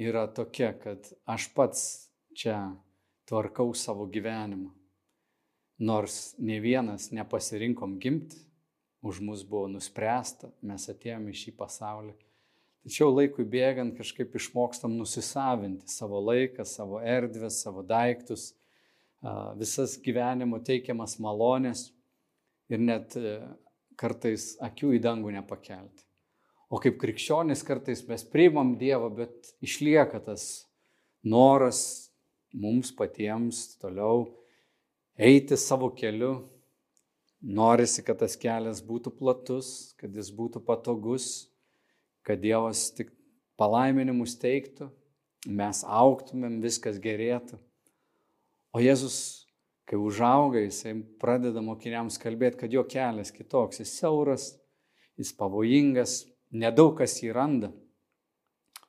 yra 0.00 0.24
tokia, 0.32 0.72
kad 0.80 1.10
aš 1.28 1.50
pats 1.52 1.82
čia 2.36 2.58
tvarkau 3.28 3.74
savo 3.74 4.06
gyvenimą. 4.06 4.72
nors 5.78 6.34
ne 6.38 6.56
vienas 6.60 7.10
nepasirinkom 7.12 7.98
gimti, 8.00 8.36
už 9.02 9.20
mus 9.20 9.42
buvo 9.44 9.68
nuspręsta, 9.68 10.48
mes 10.64 10.88
atėjome 10.88 11.34
į 11.34 11.36
šį 11.36 11.52
pasaulį. 11.58 12.14
Tačiau 12.86 13.10
laikui 13.12 13.44
bėgant 13.44 13.96
kažkaip 13.98 14.38
išmokstam 14.38 14.94
nusisavinti 14.96 15.90
savo 15.90 16.22
laiką, 16.22 16.64
savo 16.64 17.02
erdvę, 17.02 17.50
savo 17.50 17.82
daiktus, 17.84 18.54
visas 19.58 19.96
gyvenimo 20.00 20.62
teikiamas 20.64 21.18
malonės 21.22 21.90
ir 22.70 22.82
net 22.82 23.16
e, 23.18 23.40
kartais 23.98 24.54
akių 24.62 24.94
į 24.96 25.02
dangų 25.02 25.34
nepakelti. 25.38 26.04
O 26.70 26.80
kaip 26.82 26.98
krikščionis 26.98 27.62
kartais 27.66 28.02
mes 28.08 28.24
priimam 28.26 28.74
Dievą, 28.78 29.10
bet 29.14 29.52
išlieka 29.62 30.20
tas 30.24 30.66
noras 31.22 32.05
mums 32.54 32.92
patiems 32.94 33.76
toliau 33.80 34.26
eiti 35.16 35.56
savo 35.56 35.90
keliu. 35.90 36.44
Norisi, 37.46 38.02
kad 38.02 38.18
tas 38.22 38.34
kelias 38.40 38.80
būtų 38.82 39.12
platus, 39.18 39.92
kad 40.00 40.14
jis 40.16 40.30
būtų 40.34 40.62
patogus, 40.66 41.46
kad 42.26 42.40
Dievas 42.42 42.88
tik 42.96 43.12
palaiminimus 43.60 44.34
teiktų, 44.40 44.88
mes 45.46 45.82
auktumėm, 45.84 46.58
viskas 46.64 46.98
gerėtų. 47.02 47.60
O 48.74 48.80
Jėzus, 48.82 49.46
kai 49.86 50.00
užauga, 50.00 50.64
jisai 50.64 50.96
pradeda 51.20 51.62
mokiniams 51.62 52.18
kalbėti, 52.20 52.64
kad 52.64 52.74
jo 52.74 52.82
kelias 52.88 53.30
kitoks, 53.32 53.84
jis 53.84 53.94
siauras, 54.00 54.48
jis 55.20 55.30
pavojingas, 55.36 56.24
nedaug 56.50 56.96
kas 56.98 57.20
jį 57.22 57.30
randa, 57.36 57.70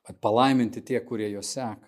bet 0.08 0.18
palaiminti 0.24 0.82
tie, 0.82 0.98
kurie 1.04 1.30
jo 1.30 1.44
seka. 1.44 1.86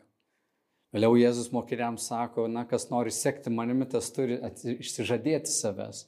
Vėliau 0.90 1.14
Jėzus 1.14 1.52
mokiniams 1.54 2.09
sako, 2.11 2.49
na, 2.50 2.64
kas 2.66 2.88
nori 2.90 3.12
sekti 3.14 3.50
manimi, 3.54 3.87
tas 3.87 4.09
turi 4.11 4.40
išsižadėti 4.75 5.50
savęs, 5.52 6.06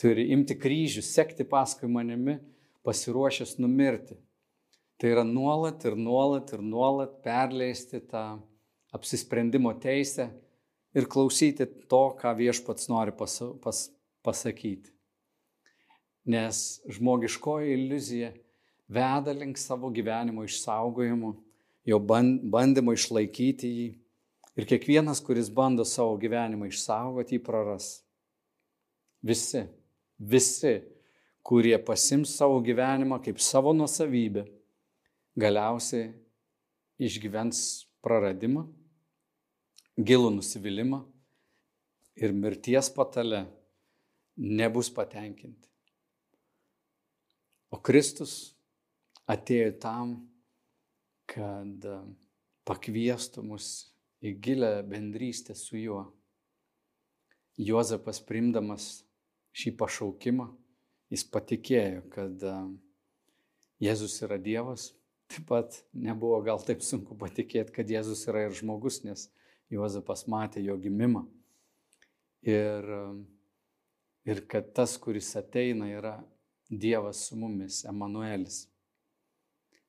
turi 0.00 0.30
imti 0.32 0.56
kryžių, 0.56 1.02
sekti 1.04 1.44
paskui 1.44 1.90
manimi, 1.92 2.38
pasiruošęs 2.88 3.58
numirti. 3.60 4.16
Tai 4.96 5.10
yra 5.10 5.24
nuolat 5.28 5.84
ir 5.84 5.96
nuolat 6.00 6.54
ir 6.56 6.62
nuolat 6.64 7.18
perleisti 7.24 8.00
tą 8.08 8.38
apsisprendimo 8.96 9.74
teisę 9.82 10.30
ir 10.96 11.08
klausyti 11.10 11.66
to, 11.90 12.04
ką 12.16 12.32
viešpats 12.38 12.88
nori 12.88 13.12
pas, 13.12 13.34
pas, 13.60 13.80
pasakyti. 14.24 14.88
Nes 16.24 16.80
žmogiškoji 16.88 17.74
iliuzija 17.76 18.30
veda 18.88 19.34
link 19.36 19.60
savo 19.60 19.90
gyvenimo 19.92 20.46
išsaugojimo, 20.48 21.34
jo 21.84 22.00
bandymo 22.00 22.94
išlaikyti 22.96 23.68
jį 23.68 23.90
Ir 24.54 24.68
kiekvienas, 24.70 25.18
kuris 25.24 25.50
bando 25.50 25.84
savo 25.86 26.14
gyvenimą 26.20 26.68
išsaugoti, 26.70 27.38
jį 27.38 27.42
praras. 27.42 27.88
Visi, 29.24 29.64
visi, 30.18 30.76
kurie 31.44 31.74
pasims 31.82 32.36
savo 32.38 32.60
gyvenimą 32.64 33.18
kaip 33.24 33.40
savo 33.42 33.72
nusavybę, 33.74 34.44
galiausiai 35.36 36.12
išgyvens 37.02 37.58
praradimą, 38.04 38.66
gilų 39.98 40.30
nusivylimą 40.36 41.02
ir 42.22 42.34
mirties 42.36 42.90
patale 42.94 43.44
nebus 44.36 44.90
patenkinti. 44.94 45.68
O 47.74 47.80
Kristus 47.82 48.54
atėjo 49.30 49.72
tam, 49.82 50.14
kad 51.26 51.88
pakviestų 52.68 53.42
mus 53.42 53.70
į 54.24 54.34
gilę 54.40 54.72
bendrystę 54.88 55.54
su 55.54 55.76
juo. 55.78 56.04
Juozapas 57.60 58.22
primdamas 58.24 59.04
šį 59.54 59.74
pašaukimą, 59.78 60.48
jis 61.12 61.24
patikėjo, 61.30 62.02
kad 62.10 62.42
Jėzus 63.84 64.16
yra 64.26 64.38
Dievas. 64.40 64.92
Taip 65.30 65.46
pat 65.48 65.76
nebuvo 65.96 66.40
gal 66.44 66.60
taip 66.62 66.82
sunku 66.84 67.16
patikėti, 67.18 67.72
kad 67.74 67.90
Jėzus 67.90 68.26
yra 68.28 68.46
ir 68.48 68.56
žmogus, 68.56 69.02
nes 69.06 69.28
Juozapas 69.72 70.26
matė 70.30 70.62
jo 70.64 70.76
gimimą. 70.80 71.24
Ir, 72.44 72.90
ir 74.28 74.42
kad 74.50 74.72
tas, 74.76 74.96
kuris 75.00 75.30
ateina, 75.40 75.88
yra 75.88 76.16
Dievas 76.68 77.26
su 77.28 77.38
mumis, 77.40 77.82
Emanuelis. 77.88 78.64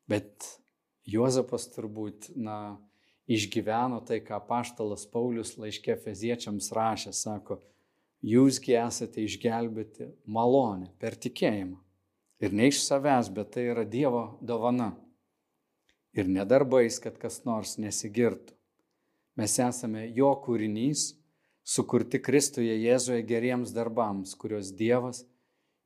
Bet 0.07 0.47
Juozapas 1.09 1.67
turbūt, 1.73 2.31
na, 2.35 2.77
išgyveno 3.27 4.01
tai, 4.05 4.19
ką 4.21 4.39
paštalas 4.47 5.05
Paulius 5.09 5.55
laiškė 5.57 5.97
feziečiams 6.03 6.71
rašė, 6.75 7.13
sako, 7.15 7.59
jūsgi 8.25 8.77
esate 8.79 9.25
išgelbėti 9.25 10.11
malonę 10.25 10.91
per 11.01 11.17
tikėjimą. 11.17 11.79
Ir 12.43 12.53
ne 12.53 12.69
iš 12.69 12.81
savęs, 12.83 13.31
bet 13.31 13.53
tai 13.55 13.69
yra 13.71 13.85
Dievo 13.87 14.37
dovana. 14.43 14.93
Ir 16.15 16.27
nedarbais, 16.31 16.99
kad 17.03 17.17
kas 17.19 17.41
nors 17.47 17.77
nesigirtų. 17.81 18.53
Mes 19.35 19.57
esame 19.59 20.05
jo 20.15 20.29
kūrinys, 20.45 21.13
sukurti 21.65 22.21
Kristuje 22.23 22.75
Jėzuje 22.77 23.23
geriems 23.27 23.73
darbams, 23.75 24.35
kuriuos 24.39 24.71
Dievas 24.75 25.25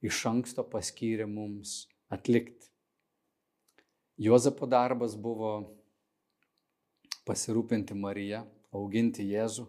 iš 0.05 0.19
anksto 0.29 0.65
paskyrė 0.65 1.25
mums 1.29 1.87
atlikti. 2.13 2.69
Juozapo 4.19 4.67
darbas 4.67 5.15
buvo 5.15 5.78
pasirūpinti 7.27 7.97
Mariją, 7.97 8.45
auginti 8.75 9.25
Jėzų. 9.27 9.67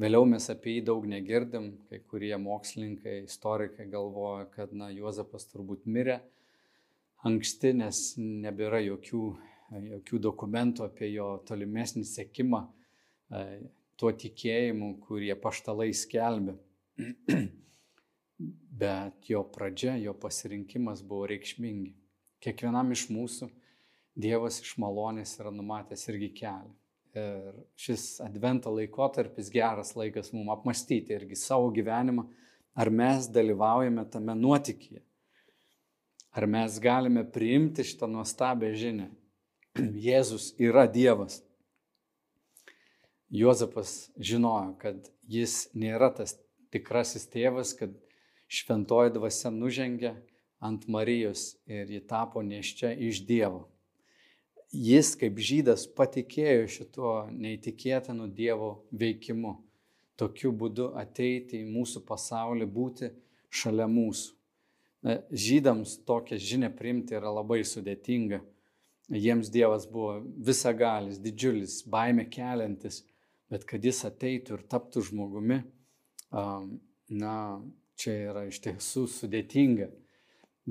Vėliau 0.00 0.24
mes 0.24 0.46
apie 0.48 0.78
jį 0.78 0.84
daug 0.88 1.04
negirdim, 1.08 1.74
kai 1.90 1.98
kurie 2.08 2.32
mokslininkai, 2.40 3.18
istorikai 3.26 3.84
galvoja, 3.92 4.46
kad 4.54 4.72
na, 4.72 4.88
Juozapas 4.94 5.44
turbūt 5.50 5.84
mirė 5.84 6.20
anksti, 7.28 7.74
nes 7.76 8.00
nebėra 8.16 8.80
jokių, 8.80 9.24
jokių 9.90 10.20
dokumentų 10.24 10.86
apie 10.86 11.10
jo 11.12 11.28
tolimesnį 11.48 12.06
sekimą 12.08 12.62
e, 12.64 13.42
tuo 14.00 14.12
tikėjimu, 14.16 14.94
kurie 15.04 15.34
paštalai 15.36 15.90
skelbė. 15.92 16.56
Bet 18.80 19.28
jo 19.28 19.44
pradžia, 19.52 19.98
jo 20.00 20.14
pasirinkimas 20.16 21.04
buvo 21.04 21.28
reikšmingi. 21.28 21.92
Kiekvienam 22.40 22.94
iš 22.96 23.10
mūsų 23.12 23.50
Dievas 24.18 24.58
iš 24.60 24.74
malonės 24.80 25.36
yra 25.38 25.52
numatęs 25.54 26.08
irgi 26.10 26.30
kelią. 26.40 26.72
Ir 27.14 27.54
šis 27.78 28.20
advento 28.22 28.70
laikotarpis 28.70 29.50
geras 29.50 29.96
laikas 29.98 30.30
mums 30.34 30.52
apmastyti 30.54 31.14
irgi 31.14 31.38
savo 31.38 31.70
gyvenimą, 31.74 32.26
ar 32.74 32.90
mes 32.90 33.26
dalyvaujame 33.34 34.04
tame 34.10 34.34
nuotikyje. 34.38 35.02
Ar 36.30 36.46
mes 36.46 36.78
galime 36.78 37.24
priimti 37.26 37.82
šitą 37.86 38.06
nuostabią 38.10 38.70
žinę. 38.78 39.08
Jėzus 40.06 40.52
yra 40.58 40.86
Dievas. 40.86 41.40
Juozapas 43.30 44.10
žinojo, 44.18 44.76
kad 44.78 45.10
jis 45.30 45.68
nėra 45.74 46.10
tas 46.14 46.36
tikrasis 46.74 47.26
tėvas, 47.30 47.74
kad 47.78 47.94
šventoji 48.50 49.14
dvasia 49.14 49.50
nužengė 49.54 50.14
ant 50.62 50.86
Marijos 50.90 51.56
ir 51.70 51.90
ji 51.90 52.02
tapo 52.06 52.42
neščia 52.42 52.90
iš 52.94 53.22
Dievo 53.26 53.68
jis 54.70 55.14
kaip 55.18 55.38
žydas 55.42 55.86
patikėjo 55.96 56.68
šituo 56.70 57.14
neįtikėtinu 57.32 58.28
Dievo 58.34 58.70
veikimu. 58.92 59.56
Tokiu 60.20 60.52
būdu 60.52 60.90
ateiti 61.00 61.62
į 61.62 61.70
mūsų 61.72 62.04
pasaulį, 62.06 62.66
būti 62.68 63.10
šalia 63.50 63.88
mūsų. 63.90 64.36
Žydams 65.32 65.96
tokią 66.04 66.36
žinią 66.36 66.68
priimti 66.76 67.16
yra 67.16 67.32
labai 67.32 67.62
sudėtinga. 67.64 68.42
Jiems 69.10 69.48
Dievas 69.50 69.88
buvo 69.90 70.20
visagalis, 70.20 71.18
didžiulis, 71.18 71.80
baime 71.88 72.28
keliantis, 72.30 73.00
bet 73.50 73.64
kad 73.66 73.82
jis 73.82 74.04
ateitų 74.06 74.58
ir 74.58 74.66
taptų 74.70 75.02
žmogumi, 75.08 75.62
na, 76.30 77.34
čia 77.98 78.14
yra 78.28 78.44
iš 78.46 78.60
tiesų 78.68 79.08
sudėtinga. 79.10 79.88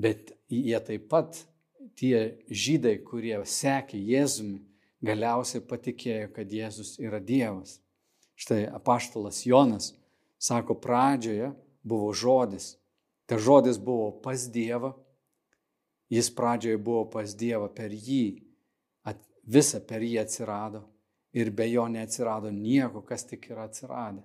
Bet 0.00 0.32
jie 0.48 0.78
taip 0.86 1.10
pat 1.10 1.42
tie 1.98 2.40
žydai, 2.50 2.98
kurie 3.04 3.38
sekė 3.44 3.98
Jėzumi, 3.98 4.60
galiausiai 5.04 5.62
patikėjo, 5.64 6.28
kad 6.34 6.52
Jėzus 6.52 6.98
yra 7.00 7.20
Dievas. 7.20 7.78
Štai 8.40 8.64
apaštalas 8.72 9.44
Jonas 9.46 9.92
sako, 10.40 10.76
pradžioje 10.80 11.52
buvo 11.82 12.12
žodis. 12.12 12.76
Ta 13.26 13.38
žodis 13.38 13.78
buvo 13.78 14.10
pas 14.24 14.48
Dievą, 14.50 14.94
jis 16.10 16.30
pradžioje 16.34 16.78
buvo 16.78 17.04
pas 17.10 17.34
Dievą, 17.36 17.68
per 17.72 17.92
jį, 17.92 18.42
at, 19.06 19.20
visa 19.44 19.80
per 19.80 20.02
jį 20.02 20.18
atsirado 20.24 20.82
ir 21.32 21.52
be 21.54 21.68
jo 21.70 21.86
neatsirado 21.86 22.50
nieko, 22.50 23.04
kas 23.06 23.24
tik 23.28 23.50
yra 23.52 23.68
atsiradę. 23.68 24.24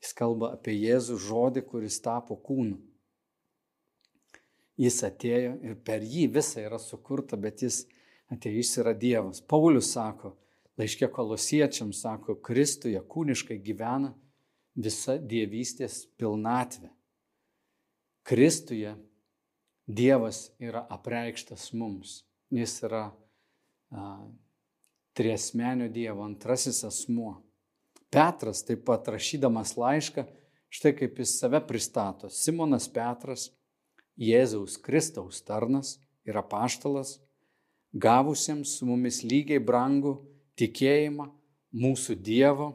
Jis 0.00 0.14
kalba 0.16 0.54
apie 0.54 0.76
Jėzų 0.78 1.18
žodį, 1.20 1.64
kuris 1.66 1.98
tapo 2.00 2.36
kūnu. 2.38 2.78
Jis 4.80 5.02
atėjo 5.04 5.56
ir 5.66 5.76
per 5.84 6.04
jį 6.04 6.30
visa 6.32 6.62
yra 6.62 6.78
sukurta, 6.80 7.36
bet 7.36 7.60
jis 7.66 7.82
atėjo, 8.32 8.60
jis 8.62 8.78
yra 8.80 8.94
Dievas. 8.96 9.42
Paulius 9.44 9.92
sako, 9.92 10.32
laiškė 10.80 11.10
kolosiečiams 11.12 12.00
sako, 12.00 12.38
Kristuje 12.40 13.00
kūniškai 13.12 13.58
gyvena, 13.60 14.14
visa 14.80 15.18
dievystės 15.18 16.06
pilnatvė. 16.16 16.88
Kristuje 18.24 18.94
Dievas 19.90 20.48
yra 20.62 20.84
apreikštas 20.88 21.72
mums. 21.74 22.20
Jis 22.54 22.76
yra 22.86 23.08
a, 23.90 24.04
triesmenio 25.18 25.88
Dievo 25.90 26.24
antrasis 26.24 26.84
asmuo. 26.86 27.40
Petras 28.10 28.62
taip 28.66 28.84
pat 28.86 29.08
rašydamas 29.12 29.76
laišką, 29.78 30.24
štai 30.70 30.94
kaip 30.98 31.18
jis 31.20 31.36
save 31.38 31.60
pristato. 31.66 32.30
Simonas 32.30 32.88
Petras, 32.90 33.50
Jėzaus 34.20 34.76
Kristaus 34.84 35.40
tarnas 35.40 35.94
ir 36.28 36.36
apaštalas, 36.36 37.16
gavusiems 37.92 38.76
su 38.76 38.86
mumis 38.86 39.22
lygiai 39.24 39.62
brangų 39.62 40.18
tikėjimą 40.60 41.30
mūsų 41.72 42.18
Dievo 42.20 42.74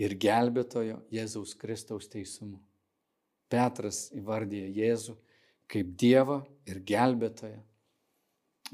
ir 0.00 0.16
gelbėtojo 0.16 1.02
Jėzaus 1.12 1.54
Kristaus 1.58 2.08
teisumu. 2.08 2.58
Petras 3.52 4.08
įvardyja 4.16 4.72
Jėzų 4.72 5.14
kaip 5.70 5.94
Dievą 5.98 6.40
ir 6.66 6.80
gelbėtoją. 6.86 7.60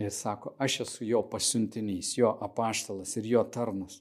Ir 0.00 0.12
sako, 0.14 0.54
aš 0.62 0.80
esu 0.86 1.04
jo 1.04 1.20
pasiuntinys, 1.28 2.14
jo 2.16 2.30
apaštalas 2.40 3.12
ir 3.20 3.28
jo 3.28 3.42
tarnas. 3.52 3.98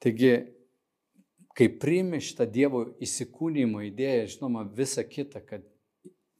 Taigi, 0.00 0.30
kai 1.58 1.66
priimi 1.82 2.20
šitą 2.22 2.46
Dievo 2.46 2.84
įsikūnymo 3.02 3.82
idėją, 3.88 4.28
žinoma, 4.36 4.62
visa 4.76 5.02
kita, 5.04 5.42
kad, 5.42 5.66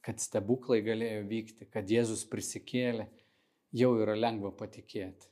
kad 0.05 0.21
stebuklai 0.21 0.81
galėjo 0.85 1.25
vykti, 1.29 1.67
kad 1.69 1.89
Jėzus 1.89 2.23
prisikėlė, 2.29 3.07
jau 3.71 3.91
yra 4.01 4.15
lengva 4.17 4.51
patikėti. 4.57 5.29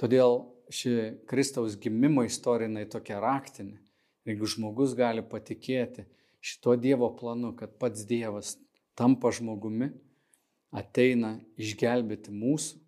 Todėl 0.00 0.42
ši 0.72 0.92
Kristaus 1.28 1.76
gimimo 1.80 2.24
istorija 2.26 2.68
jinai 2.68 2.86
tokia 2.90 3.20
raktinė. 3.22 3.78
Jeigu 4.26 4.48
žmogus 4.50 4.96
gali 4.98 5.22
patikėti 5.22 6.06
šito 6.42 6.74
Dievo 6.78 7.08
planu, 7.18 7.54
kad 7.58 7.76
pats 7.80 8.06
Dievas 8.08 8.56
tampa 8.98 9.30
žmogumi, 9.34 9.92
ateina 10.74 11.36
išgelbėti 11.58 12.34
mūsų, 12.34 12.80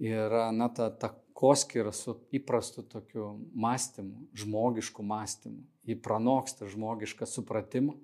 yra, 0.00 0.48
na, 0.54 0.70
ta, 0.72 0.88
ta 0.90 1.12
koskira 1.36 1.92
su 1.92 2.16
įprastu 2.34 2.84
tokiu 2.88 3.34
mąstymu, 3.54 4.26
žmogišku 4.36 5.04
mąstymu. 5.06 5.62
Jį 5.88 5.96
pranoksta 6.04 6.68
žmogišką 6.70 7.28
supratimą, 7.28 7.96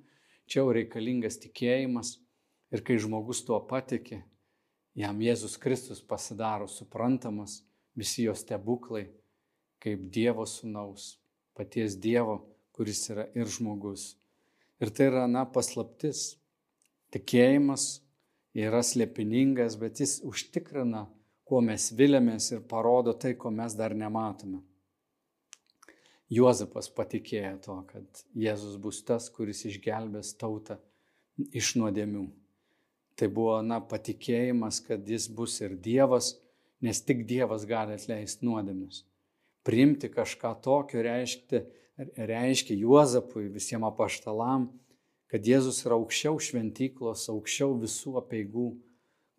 čia 0.47 0.63
jau 0.63 0.73
reikalingas 0.75 1.39
tikėjimas 1.43 2.17
ir 2.75 2.83
kai 2.87 2.99
žmogus 3.03 3.43
tuo 3.47 3.59
patikė, 3.69 4.23
jam 4.97 5.21
Jėzus 5.21 5.59
Kristus 5.61 6.03
pasidaro 6.03 6.69
suprantamas, 6.71 7.61
visi 7.97 8.27
jo 8.27 8.35
stebuklai, 8.35 9.07
kaip 9.83 10.09
Dievo 10.13 10.47
sunaus, 10.49 11.17
paties 11.57 11.97
Dievo, 12.01 12.41
kuris 12.77 13.05
yra 13.13 13.27
ir 13.37 13.49
žmogus. 13.49 14.15
Ir 14.81 14.93
tai 14.93 15.09
yra, 15.09 15.25
na, 15.31 15.47
paslaptis. 15.49 16.37
Tikėjimas 17.15 18.03
yra 18.57 18.83
slėpiningas, 18.85 19.79
bet 19.81 20.03
jis 20.03 20.19
užtikrina, 20.27 21.07
kuo 21.49 21.63
mes 21.65 21.89
vilėmės 21.97 22.51
ir 22.53 22.65
parodo 22.69 23.15
tai, 23.17 23.37
ko 23.41 23.53
mes 23.55 23.77
dar 23.79 23.95
nematome. 23.97 24.61
Juozapas 26.33 26.89
patikėjo 26.91 27.53
to, 27.63 27.77
kad 27.87 28.23
Jėzus 28.35 28.81
bus 28.83 28.99
tas, 29.07 29.29
kuris 29.31 29.63
išgelbės 29.69 30.33
tautą 30.41 30.81
iš 31.55 31.77
nuodėmių. 31.79 32.25
Tai 33.17 33.29
buvo, 33.33 33.61
na, 33.63 33.79
patikėjimas, 33.81 34.81
kad 34.85 35.07
jis 35.09 35.29
bus 35.33 35.61
ir 35.63 35.77
Dievas, 35.81 36.35
nes 36.83 36.99
tik 37.01 37.23
Dievas 37.29 37.65
gali 37.69 37.95
atleisti 37.95 38.45
nuodėmes. 38.45 39.05
Priimti 39.67 40.11
kažką 40.13 40.53
tokio 40.65 41.05
reiškia, 41.07 41.63
reiškia 42.19 42.77
Juozapui, 42.77 43.47
visiems 43.55 43.87
apaštalam, 43.89 44.67
kad 45.31 45.47
Jėzus 45.47 45.81
yra 45.87 45.97
aukščiau 45.97 46.43
šventyklos, 46.43 47.29
aukščiau 47.31 47.79
visų 47.81 48.19
apieigų, 48.21 48.67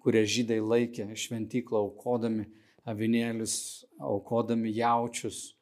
kurie 0.03 0.23
žydai 0.23 0.61
laikė 0.63 1.11
šventyklą 1.19 1.83
aukodami 1.83 2.47
avinėlius, 2.87 3.85
aukodami 3.99 4.71
jaučius, 4.71 5.56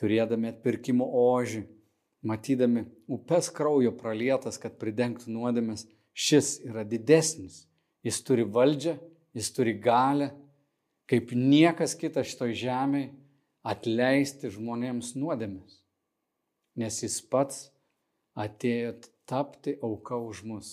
turėdami 0.00 0.52
atpirkimo 0.52 1.06
ožį, 1.22 1.64
matydami 2.26 2.86
upes 3.10 3.50
kraujo 3.54 3.92
pralietas, 3.98 4.58
kad 4.62 4.78
pridengtų 4.80 5.32
nuodėmės, 5.34 5.86
šis 6.12 6.58
yra 6.66 6.84
didesnis. 6.86 7.66
Jis 8.02 8.18
turi 8.26 8.44
valdžią, 8.44 8.96
jis 9.36 9.50
turi 9.54 9.76
galę, 9.78 10.32
kaip 11.10 11.34
niekas 11.36 11.94
kitas 11.98 12.32
šitoj 12.32 12.54
žemėje 12.58 13.12
atleisti 13.62 14.50
žmonėms 14.50 15.12
nuodėmės. 15.14 15.78
Nes 16.78 17.02
jis 17.04 17.20
pats 17.30 17.68
atėjo 18.34 18.96
tapti 19.28 19.76
auka 19.84 20.18
už 20.18 20.42
mus. 20.48 20.70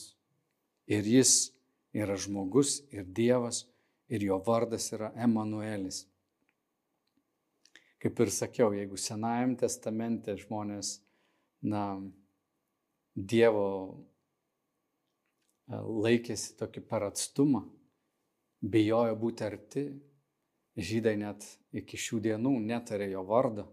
Ir 0.90 1.06
jis 1.06 1.52
yra 1.94 2.16
žmogus 2.18 2.80
ir 2.90 3.06
Dievas 3.06 3.66
ir 4.10 4.24
jo 4.26 4.40
vardas 4.46 4.90
yra 4.96 5.12
Emanuelis. 5.16 6.08
Kaip 8.00 8.20
ir 8.24 8.32
sakiau, 8.32 8.72
jeigu 8.76 8.98
Senajam 8.98 9.58
testamente 9.60 10.38
žmonės, 10.40 11.00
na, 11.68 12.00
Dievo 13.20 13.66
e, 15.68 15.76
laikėsi 15.76 16.54
tokį 16.60 16.86
per 16.88 17.10
atstumą, 17.10 17.66
bijojo 18.64 19.18
būti 19.20 19.44
arti, 19.44 19.84
Žydai 20.80 21.18
net 21.20 21.44
iki 21.76 21.98
šių 22.00 22.22
dienų 22.24 22.54
netarė 22.64 23.10
jo 23.12 23.24
vardą. 23.28 23.66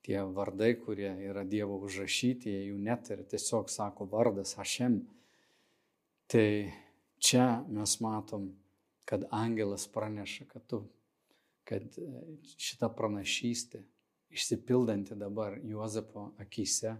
Tie 0.00 0.16
vardai, 0.32 0.70
kurie 0.80 1.10
yra 1.28 1.42
Dievo 1.44 1.76
užrašyti, 1.84 2.48
jie 2.48 2.70
jų 2.70 2.78
netarė, 2.80 3.26
tiesiog 3.28 3.68
sako 3.68 4.06
vardas 4.08 4.54
Hašem. 4.56 5.02
Tai 6.30 6.46
čia 7.20 7.60
mes 7.68 7.98
matom, 8.00 8.46
kad 9.04 9.26
angelas 9.34 9.84
praneša, 9.92 10.46
kad, 10.48 10.64
tu, 10.70 10.80
kad 11.68 11.96
šita 12.56 12.90
pranašystė 12.96 13.82
išsipildanti 14.30 15.14
dabar 15.18 15.58
Juozapo 15.62 16.30
akise, 16.38 16.94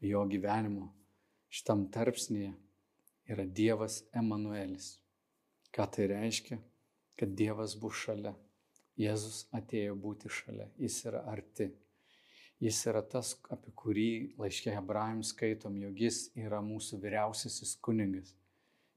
jo 0.00 0.22
gyvenimo, 0.30 0.90
šitam 1.50 1.86
tarpsnėje 1.92 2.52
yra 3.30 3.46
Dievas 3.46 4.00
Emanuelis. 4.16 4.94
Ką 5.74 5.86
tai 5.90 6.08
reiškia? 6.10 6.58
Kad 7.18 7.34
Dievas 7.38 7.76
bus 7.78 7.98
šalia. 8.04 8.34
Jėzus 9.00 9.44
atėjo 9.56 9.94
būti 9.96 10.28
šalia, 10.32 10.66
jis 10.78 10.98
yra 11.08 11.22
arti. 11.30 11.70
Jis 12.60 12.82
yra 12.90 13.00
tas, 13.00 13.32
apie 13.48 13.72
kurį 13.72 14.10
laiškė 14.40 14.74
Hebrajams 14.74 15.30
skaitom, 15.32 15.78
jog 15.80 16.02
jis 16.02 16.26
yra 16.36 16.58
mūsų 16.60 16.98
vyriausiasis 17.00 17.78
kuningas. 17.80 18.34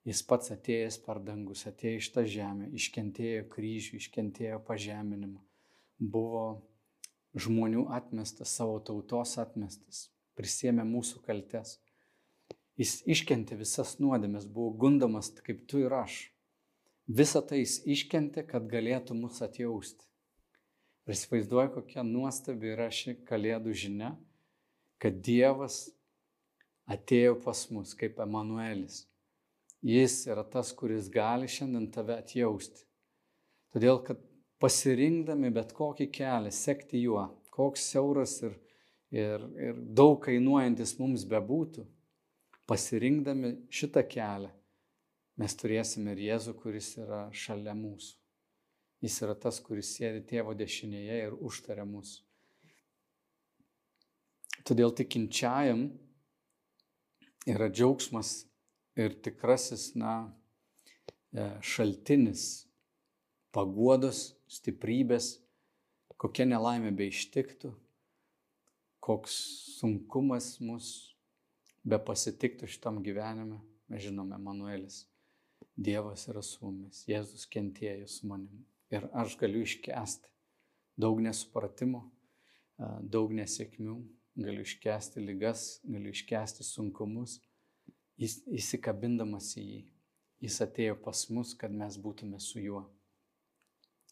Jis 0.03 0.19
pats 0.27 0.51
atėjęs 0.51 0.97
per 1.05 1.21
dangus, 1.23 1.63
atėjo 1.69 2.01
iš 2.01 2.09
tą 2.15 2.25
žemę, 2.27 2.67
iškentėjo 2.75 3.45
kryžių, 3.53 3.99
iškentėjo 4.01 4.59
pažeminimą, 4.67 5.39
buvo 5.99 6.43
žmonių 7.39 7.85
atmestas, 7.95 8.51
savo 8.57 8.81
tautos 8.83 9.37
atmestas, 9.39 10.09
prisėmė 10.35 10.83
mūsų 10.89 11.23
kaltes. 11.23 11.77
Jis 12.75 12.99
iškentė 13.15 13.55
visas 13.61 13.95
nuodėmės, 14.01 14.49
buvo 14.49 14.73
gundomas 14.83 15.31
kaip 15.45 15.63
tu 15.69 15.85
ir 15.85 15.93
aš. 15.95 16.19
Visą 17.07 17.43
tai 17.45 17.61
jis 17.61 17.79
iškentė, 17.95 18.43
kad 18.47 18.67
galėtų 18.67 19.15
mus 19.15 19.41
atjausti. 19.45 20.07
Ir 21.03 21.15
įsivaizduoju, 21.15 21.73
kokia 21.77 22.03
nuostabi 22.07 22.71
yra 22.73 22.87
ši 22.91 23.17
kalėdų 23.27 23.73
žinia, 23.75 24.13
kad 25.03 25.19
Dievas 25.23 25.89
atėjo 26.87 27.35
pas 27.43 27.65
mus 27.75 27.91
kaip 27.99 28.21
Emanuelis. 28.23 29.03
Jis 29.83 30.21
yra 30.31 30.45
tas, 30.47 30.71
kuris 30.71 31.09
gali 31.11 31.49
šiandien 31.51 31.89
tave 31.91 32.15
atjausti. 32.21 32.85
Todėl, 33.75 33.99
kad 34.05 34.21
pasirinkdami 34.63 35.49
bet 35.51 35.73
kokį 35.75 36.07
kelią, 36.13 36.51
sekti 36.55 37.01
juo, 37.03 37.25
koks 37.51 37.89
siauras 37.91 38.37
ir, 38.45 38.55
ir, 39.11 39.43
ir 39.59 39.81
daug 39.97 40.21
kainuojantis 40.23 40.95
mums 41.01 41.25
bebūtų, 41.27 41.83
pasirinkdami 42.69 43.57
šitą 43.73 44.05
kelią, 44.07 44.53
mes 45.41 45.57
turėsime 45.59 46.13
ir 46.15 46.23
Jėzų, 46.29 46.55
kuris 46.61 46.93
yra 47.01 47.25
šalia 47.35 47.75
mūsų. 47.75 48.15
Jis 49.03 49.19
yra 49.25 49.35
tas, 49.35 49.59
kuris 49.59 49.89
sėdi 49.97 50.21
tėvo 50.29 50.53
dešinėje 50.55 51.19
ir 51.25 51.35
užtaria 51.43 51.83
mus. 51.83 52.21
Todėl 54.63 54.93
tikinčiajam 54.95 55.89
yra 57.51 57.67
džiaugsmas 57.67 58.45
ir 58.99 59.15
tikrasis, 59.25 59.91
na, 59.99 60.33
e, 61.33 61.47
šaltinis 61.65 62.65
paguodos, 63.53 64.33
stiprybės, 64.49 65.37
kokia 66.17 66.45
nelaimė 66.49 66.93
be 66.95 67.09
ištiktų, 67.11 67.73
koks 69.03 69.37
sunkumas 69.79 70.55
mus 70.63 70.91
be 71.83 71.99
pasitiktų 71.99 72.69
šitam 72.69 73.01
gyvenime, 73.03 73.59
mes 73.91 74.05
žinome, 74.05 74.39
Manuelis 74.39 75.03
Dievas 75.73 76.27
yra 76.29 76.43
su 76.45 76.61
mumis, 76.61 77.01
Jėzus 77.09 77.47
kentėjo 77.49 78.07
su 78.07 78.29
manimi 78.29 78.63
ir 78.93 79.07
aš 79.17 79.35
galiu 79.41 79.63
iškesti 79.65 80.29
daug 80.99 81.21
nesupratimo, 81.23 82.03
daug 83.01 83.33
nesėkmių, 83.33 83.95
galiu 84.37 84.65
iškesti 84.65 85.23
lygas, 85.23 85.79
galiu 85.85 86.13
iškesti 86.13 86.65
sunkumus, 86.67 87.39
jis 88.19 88.39
įsikabindamas 88.47 89.53
į 89.57 89.63
jį. 89.63 89.81
Jis 90.43 90.59
atėjo 90.65 90.97
pas 90.99 91.21
mus, 91.31 91.53
kad 91.55 91.71
mes 91.71 91.95
būtume 92.03 92.39
su 92.43 92.59
juo. 92.59 92.83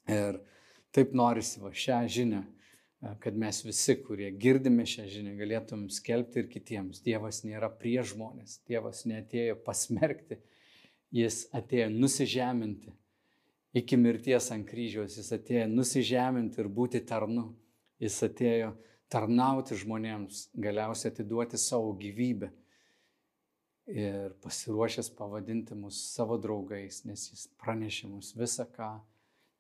Ir 0.08 0.40
taip 0.96 1.12
norisi 1.18 1.60
va 1.60 1.74
šią 1.76 2.00
žinią, 2.08 2.42
kad 3.20 3.36
mes 3.38 3.60
visi, 3.66 3.98
kurie 4.06 4.30
girdime 4.40 4.86
šią 4.88 5.08
žinią, 5.12 5.36
galėtum 5.40 5.90
skelbti 5.92 6.42
ir 6.42 6.48
kitiems. 6.54 7.02
Dievas 7.04 7.44
nėra 7.44 7.68
prie 7.82 8.00
žmonės, 8.08 8.62
Dievas 8.70 9.04
neatėjo 9.10 9.58
pasmerkti, 9.66 10.40
jis 11.12 11.44
atėjo 11.58 11.90
nusižeminti. 11.92 12.96
Iki 13.76 14.00
mirties 14.00 14.50
ant 14.52 14.68
kryžiaus 14.68 15.18
jis 15.20 15.32
atėjo 15.36 15.68
nusižeminti 15.72 16.64
ir 16.64 16.72
būti 16.72 17.04
tarnu. 17.08 17.50
Jis 18.02 18.18
atėjo 18.26 18.72
tarnauti 19.12 19.76
žmonėms, 19.78 20.48
galiausiai 20.56 21.12
atiduoti 21.12 21.60
savo 21.60 21.92
gyvybę 22.00 22.50
ir 23.92 24.34
pasiruošęs 24.42 25.10
pavadinti 25.18 25.76
mus 25.76 26.00
savo 26.14 26.38
draugais, 26.40 27.04
nes 27.06 27.28
jis 27.32 27.48
pranešė 27.62 28.10
mus 28.12 28.32
visą, 28.38 28.66
ką 28.72 28.94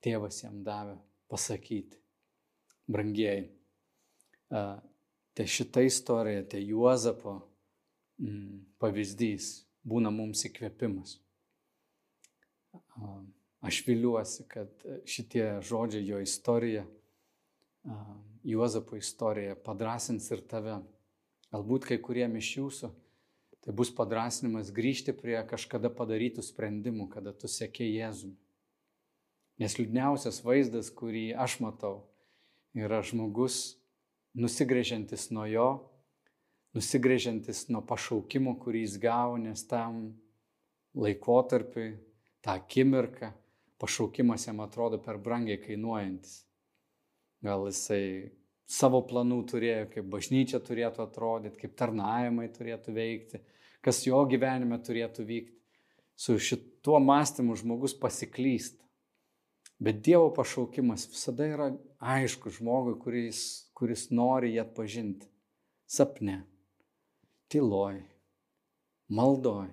tėvas 0.03 0.41
jam 0.43 0.61
davė 0.63 0.95
pasakyti. 1.31 1.99
Brangieji, 2.91 3.49
tai 4.49 5.45
šita 5.47 5.83
istorija, 5.87 6.43
tai 6.43 6.63
Juozapo 6.65 7.37
mm, 8.19 8.63
pavyzdys 8.81 9.51
būna 9.87 10.11
mums 10.11 10.43
įkvėpimas. 10.49 11.19
Aš 13.61 13.83
viliuosi, 13.85 14.47
kad 14.49 14.87
šitie 15.07 15.45
žodžiai, 15.67 16.07
jo 16.07 16.19
istorija, 16.23 16.83
Juozapo 18.43 18.97
istorija 18.97 19.55
padrasins 19.55 20.27
ir 20.33 20.41
tave. 20.49 20.79
Galbūt 21.51 21.85
kai 21.89 21.97
kuriem 22.01 22.37
iš 22.39 22.55
jūsų 22.57 22.89
tai 23.61 23.73
bus 23.77 23.91
padrasinimas 23.93 24.71
grįžti 24.73 25.13
prie 25.17 25.37
kažkada 25.47 25.91
padarytų 25.93 26.43
sprendimų, 26.45 27.07
kada 27.13 27.33
tu 27.33 27.49
sekė 27.51 27.85
Jėzumi. 27.85 28.37
Nes 29.61 29.77
liūdniausias 29.77 30.41
vaizdas, 30.41 30.89
kurį 30.89 31.35
aš 31.37 31.59
matau, 31.61 32.07
yra 32.73 33.03
žmogus 33.05 33.77
nusigrėžiantis 34.33 35.27
nuo 35.35 35.45
jo, 35.45 35.69
nusigrėžiantis 36.73 37.67
nuo 37.69 37.83
pašaukimo, 37.85 38.55
kurį 38.63 38.85
jis 38.87 38.97
gavo, 39.03 39.37
nes 39.37 39.61
tam 39.69 40.07
laikotarpiui, 40.97 41.91
tą 42.41 42.57
akimirką, 42.57 43.31
pašaukimas 43.81 44.47
jam 44.47 44.63
atrodo 44.63 44.97
per 45.03 45.19
brangiai 45.21 45.61
kainuojantis. 45.61 46.41
Gal 47.41 47.67
jisai 47.69 48.31
savo 48.71 49.01
planų 49.07 49.41
turėjo, 49.51 49.87
kaip 49.95 50.11
bažnyčia 50.11 50.61
turėtų 50.63 51.03
atrodyti, 51.03 51.59
kaip 51.63 51.73
tarnavimai 51.79 52.47
turėtų 52.55 52.93
veikti, 52.95 53.41
kas 53.83 54.03
jo 54.07 54.21
gyvenime 54.29 54.79
turėtų 54.79 55.25
vykti. 55.27 55.57
Su 56.15 56.37
šituo 56.37 56.99
mąstymu 57.01 57.57
žmogus 57.57 57.95
pasiklysta. 57.97 58.79
Bet 59.81 60.03
Dievo 60.05 60.29
pašaukimas 60.35 61.07
visada 61.09 61.47
yra 61.49 61.67
aišku 62.13 62.51
žmogui, 62.53 62.99
kuris, 63.01 63.39
kuris 63.73 64.11
nori 64.13 64.53
jį 64.53 64.61
atpažinti. 64.61 65.25
Sapne, 65.89 66.43
tyloj, 67.49 67.97
maldoj. 69.09 69.71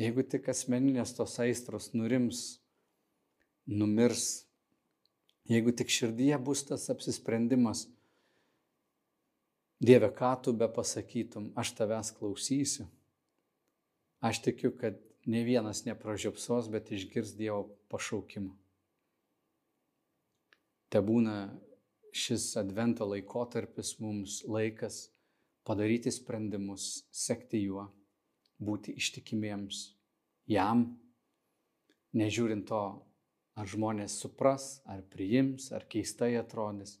Jeigu 0.00 0.24
tik 0.24 0.48
asmeninės 0.48 1.12
tos 1.18 1.36
aistros 1.44 1.90
nurims, 1.92 2.62
numirs 3.68 4.48
Jeigu 5.50 5.72
tik 5.74 5.90
širdyje 5.90 6.38
bus 6.38 6.62
tas 6.68 6.86
apsisprendimas, 6.92 7.88
Dieve, 9.80 10.10
ką 10.12 10.34
tu 10.44 10.52
be 10.52 10.66
pasakytum, 10.68 11.46
aš 11.56 11.70
tavęs 11.78 12.10
klausysiu. 12.18 12.84
Aš 14.20 14.42
tikiu, 14.44 14.74
kad 14.76 14.98
ne 15.24 15.40
vienas 15.40 15.86
nepražiopsos, 15.86 16.68
bet 16.68 16.92
išgirs 16.92 17.32
Dievo 17.38 17.62
pašaukimą. 17.88 18.52
Te 20.92 21.00
būna 21.00 21.36
šis 22.12 22.50
advento 22.60 23.08
laikotarpis 23.08 23.94
mums 24.04 24.42
laikas 24.44 25.06
padaryti 25.64 26.12
sprendimus, 26.12 27.06
sekti 27.08 27.62
juo, 27.64 27.86
būti 28.60 28.92
ištikimiems 29.00 29.86
jam, 30.50 30.90
nežiūrint 32.12 32.66
to, 32.68 32.82
Ar 33.60 33.68
žmonės 33.68 34.14
supras, 34.22 34.78
ar 34.88 35.02
priims, 35.12 35.66
ar 35.76 35.84
keistai 35.90 36.32
atrodys, 36.40 36.94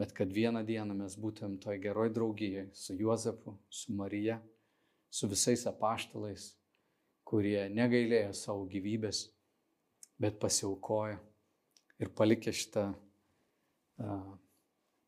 bet 0.00 0.14
kad 0.16 0.30
vieną 0.32 0.62
dieną 0.64 0.94
mes 0.96 1.18
būtum 1.20 1.58
toj 1.60 1.76
geroj 1.82 2.08
draugijai 2.16 2.70
su 2.72 2.96
Juozapu, 2.96 3.58
su 3.68 3.92
Marija, 3.92 4.38
su 5.12 5.28
visais 5.28 5.66
apaštalais, 5.68 6.46
kurie 7.28 7.66
negailėjo 7.68 8.32
savo 8.32 8.64
gyvybės, 8.72 9.26
bet 10.16 10.38
pasiaukojo 10.40 11.18
ir 12.00 12.12
palikė 12.16 12.54
šitą 12.56 12.86
uh, 12.94 14.32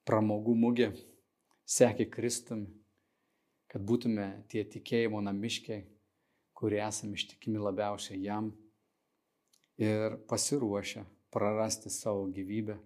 pramogų 0.04 0.54
mugę, 0.66 0.90
sekė 1.64 2.10
Kristumi, 2.12 2.68
kad 3.72 3.80
būtume 3.88 4.28
tie 4.52 4.66
tikėjimo 4.68 5.24
namiškiai, 5.24 5.86
kurie 6.52 6.84
esame 6.84 7.16
ištikimi 7.16 7.62
labiausiai 7.62 8.20
jam 8.20 8.52
ir 9.78 10.16
pasiruošę 10.28 11.04
prarasti 11.30 11.90
savo 11.90 12.26
gyvybę, 12.30 12.78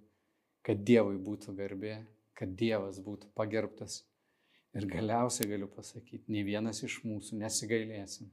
kad 0.65 0.81
Dievui 0.85 1.19
būtų 1.21 1.55
garbė, 1.57 1.99
kad 2.37 2.55
Dievas 2.57 3.01
būtų 3.05 3.33
pagerbtas. 3.37 4.03
Ir 4.77 4.85
galiausiai 4.89 5.49
galiu 5.49 5.67
pasakyti, 5.73 6.29
nei 6.29 6.45
vienas 6.45 6.83
iš 6.85 7.01
mūsų 7.05 7.39
nesigailėsim 7.41 8.29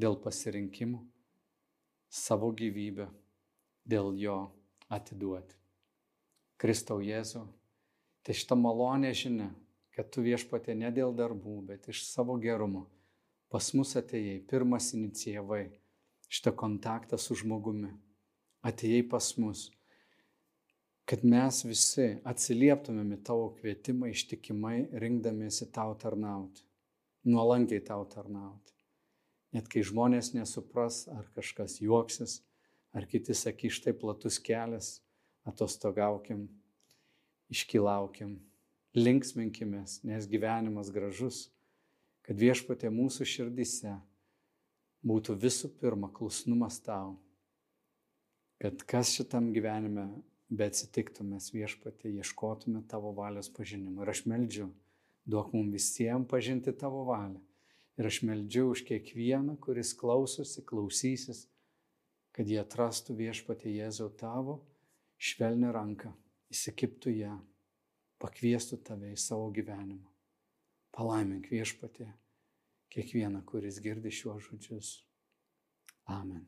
dėl 0.00 0.18
pasirinkimų 0.20 1.00
savo 2.10 2.50
gyvybę, 2.56 3.08
dėl 3.88 4.12
jo 4.20 4.36
atiduoti. 4.92 5.56
Kristau 6.60 7.00
Jėzau, 7.00 7.46
tai 8.22 8.36
šitą 8.36 8.58
malonę 8.60 9.12
žinia, 9.16 9.48
kad 9.96 10.12
tu 10.12 10.22
viešpatė 10.24 10.76
ne 10.76 10.92
dėl 10.92 11.14
darbų, 11.16 11.60
bet 11.72 11.88
iš 11.88 12.04
savo 12.10 12.36
gerumo 12.40 12.86
pas 13.50 13.72
mus 13.74 13.96
atėjai, 13.98 14.44
pirmas 14.46 14.92
inicijavai 14.94 15.64
šitą 16.30 16.54
kontaktą 16.56 17.18
su 17.18 17.34
žmogumi. 17.38 17.90
Atėjai 18.66 19.02
pas 19.10 19.26
mus, 19.40 19.66
kad 21.08 21.24
mes 21.26 21.62
visi 21.66 22.06
atsilieptumėm 22.28 23.16
į 23.16 23.22
tavo 23.26 23.48
kvietimą 23.56 24.12
ištikimai 24.12 24.90
rinkdamiesi 25.02 25.66
tau 25.74 25.96
tarnauti, 25.98 26.62
nuolankiai 27.26 27.82
tau 27.82 28.04
tarnauti. 28.06 28.76
Net 29.50 29.66
kai 29.66 29.82
žmonės 29.82 30.30
nesupras, 30.36 31.08
ar 31.10 31.26
kažkas 31.34 31.80
juoksis, 31.82 32.36
ar 32.94 33.08
kiti 33.10 33.34
sakys, 33.34 33.80
štai 33.80 33.96
platus 33.98 34.38
kelias, 34.38 35.00
atostogaukim, 35.48 36.46
iškilaukim, 37.50 38.36
linksminkimės, 38.94 40.04
nes 40.06 40.28
gyvenimas 40.30 40.92
gražus, 40.94 41.48
kad 42.22 42.38
viešpatė 42.38 42.92
mūsų 42.94 43.26
širdise 43.26 43.96
būtų 45.06 45.36
visų 45.40 45.70
pirma 45.80 46.10
klusnumas 46.12 46.80
tau, 46.84 47.14
kad 48.60 48.82
kas 48.88 49.14
šitam 49.16 49.52
gyvenime 49.54 50.08
bet 50.50 50.74
atsitiktų, 50.74 51.24
mes 51.30 51.46
viešpatė 51.54 52.10
ieškotume 52.18 52.82
tavo 52.90 53.12
valios 53.14 53.48
pažinimo. 53.54 54.02
Ir 54.02 54.10
aš 54.12 54.24
meldžiu, 54.30 54.66
duok 55.24 55.54
mums 55.54 55.76
visiems 55.76 56.28
pažinti 56.30 56.74
tavo 56.74 57.04
valią. 57.08 57.38
Ir 58.00 58.08
aš 58.08 58.20
meldžiu 58.26 58.70
už 58.72 58.82
kiekvieną, 58.88 59.56
kuris 59.62 59.92
klausosi, 59.94 60.64
klausysis, 60.66 61.44
kad 62.34 62.48
jie 62.48 62.58
atrastų 62.62 63.16
viešpatė 63.18 63.72
Jėzau 63.74 64.08
tavo 64.16 64.60
švelnę 65.20 65.72
ranką, 65.74 66.12
įsikiptų 66.50 67.12
ją, 67.18 67.34
pakviestų 68.22 68.80
tave 68.86 69.12
į 69.12 69.18
savo 69.20 69.50
gyvenimą. 69.54 70.06
Palaimink 70.96 71.50
viešpatė 71.52 72.08
kiekvieną, 72.90 73.42
kuris 73.46 73.80
girdi 73.82 74.10
šiuos 74.12 74.48
žodžius. 74.48 74.94
Amen. 76.10 76.46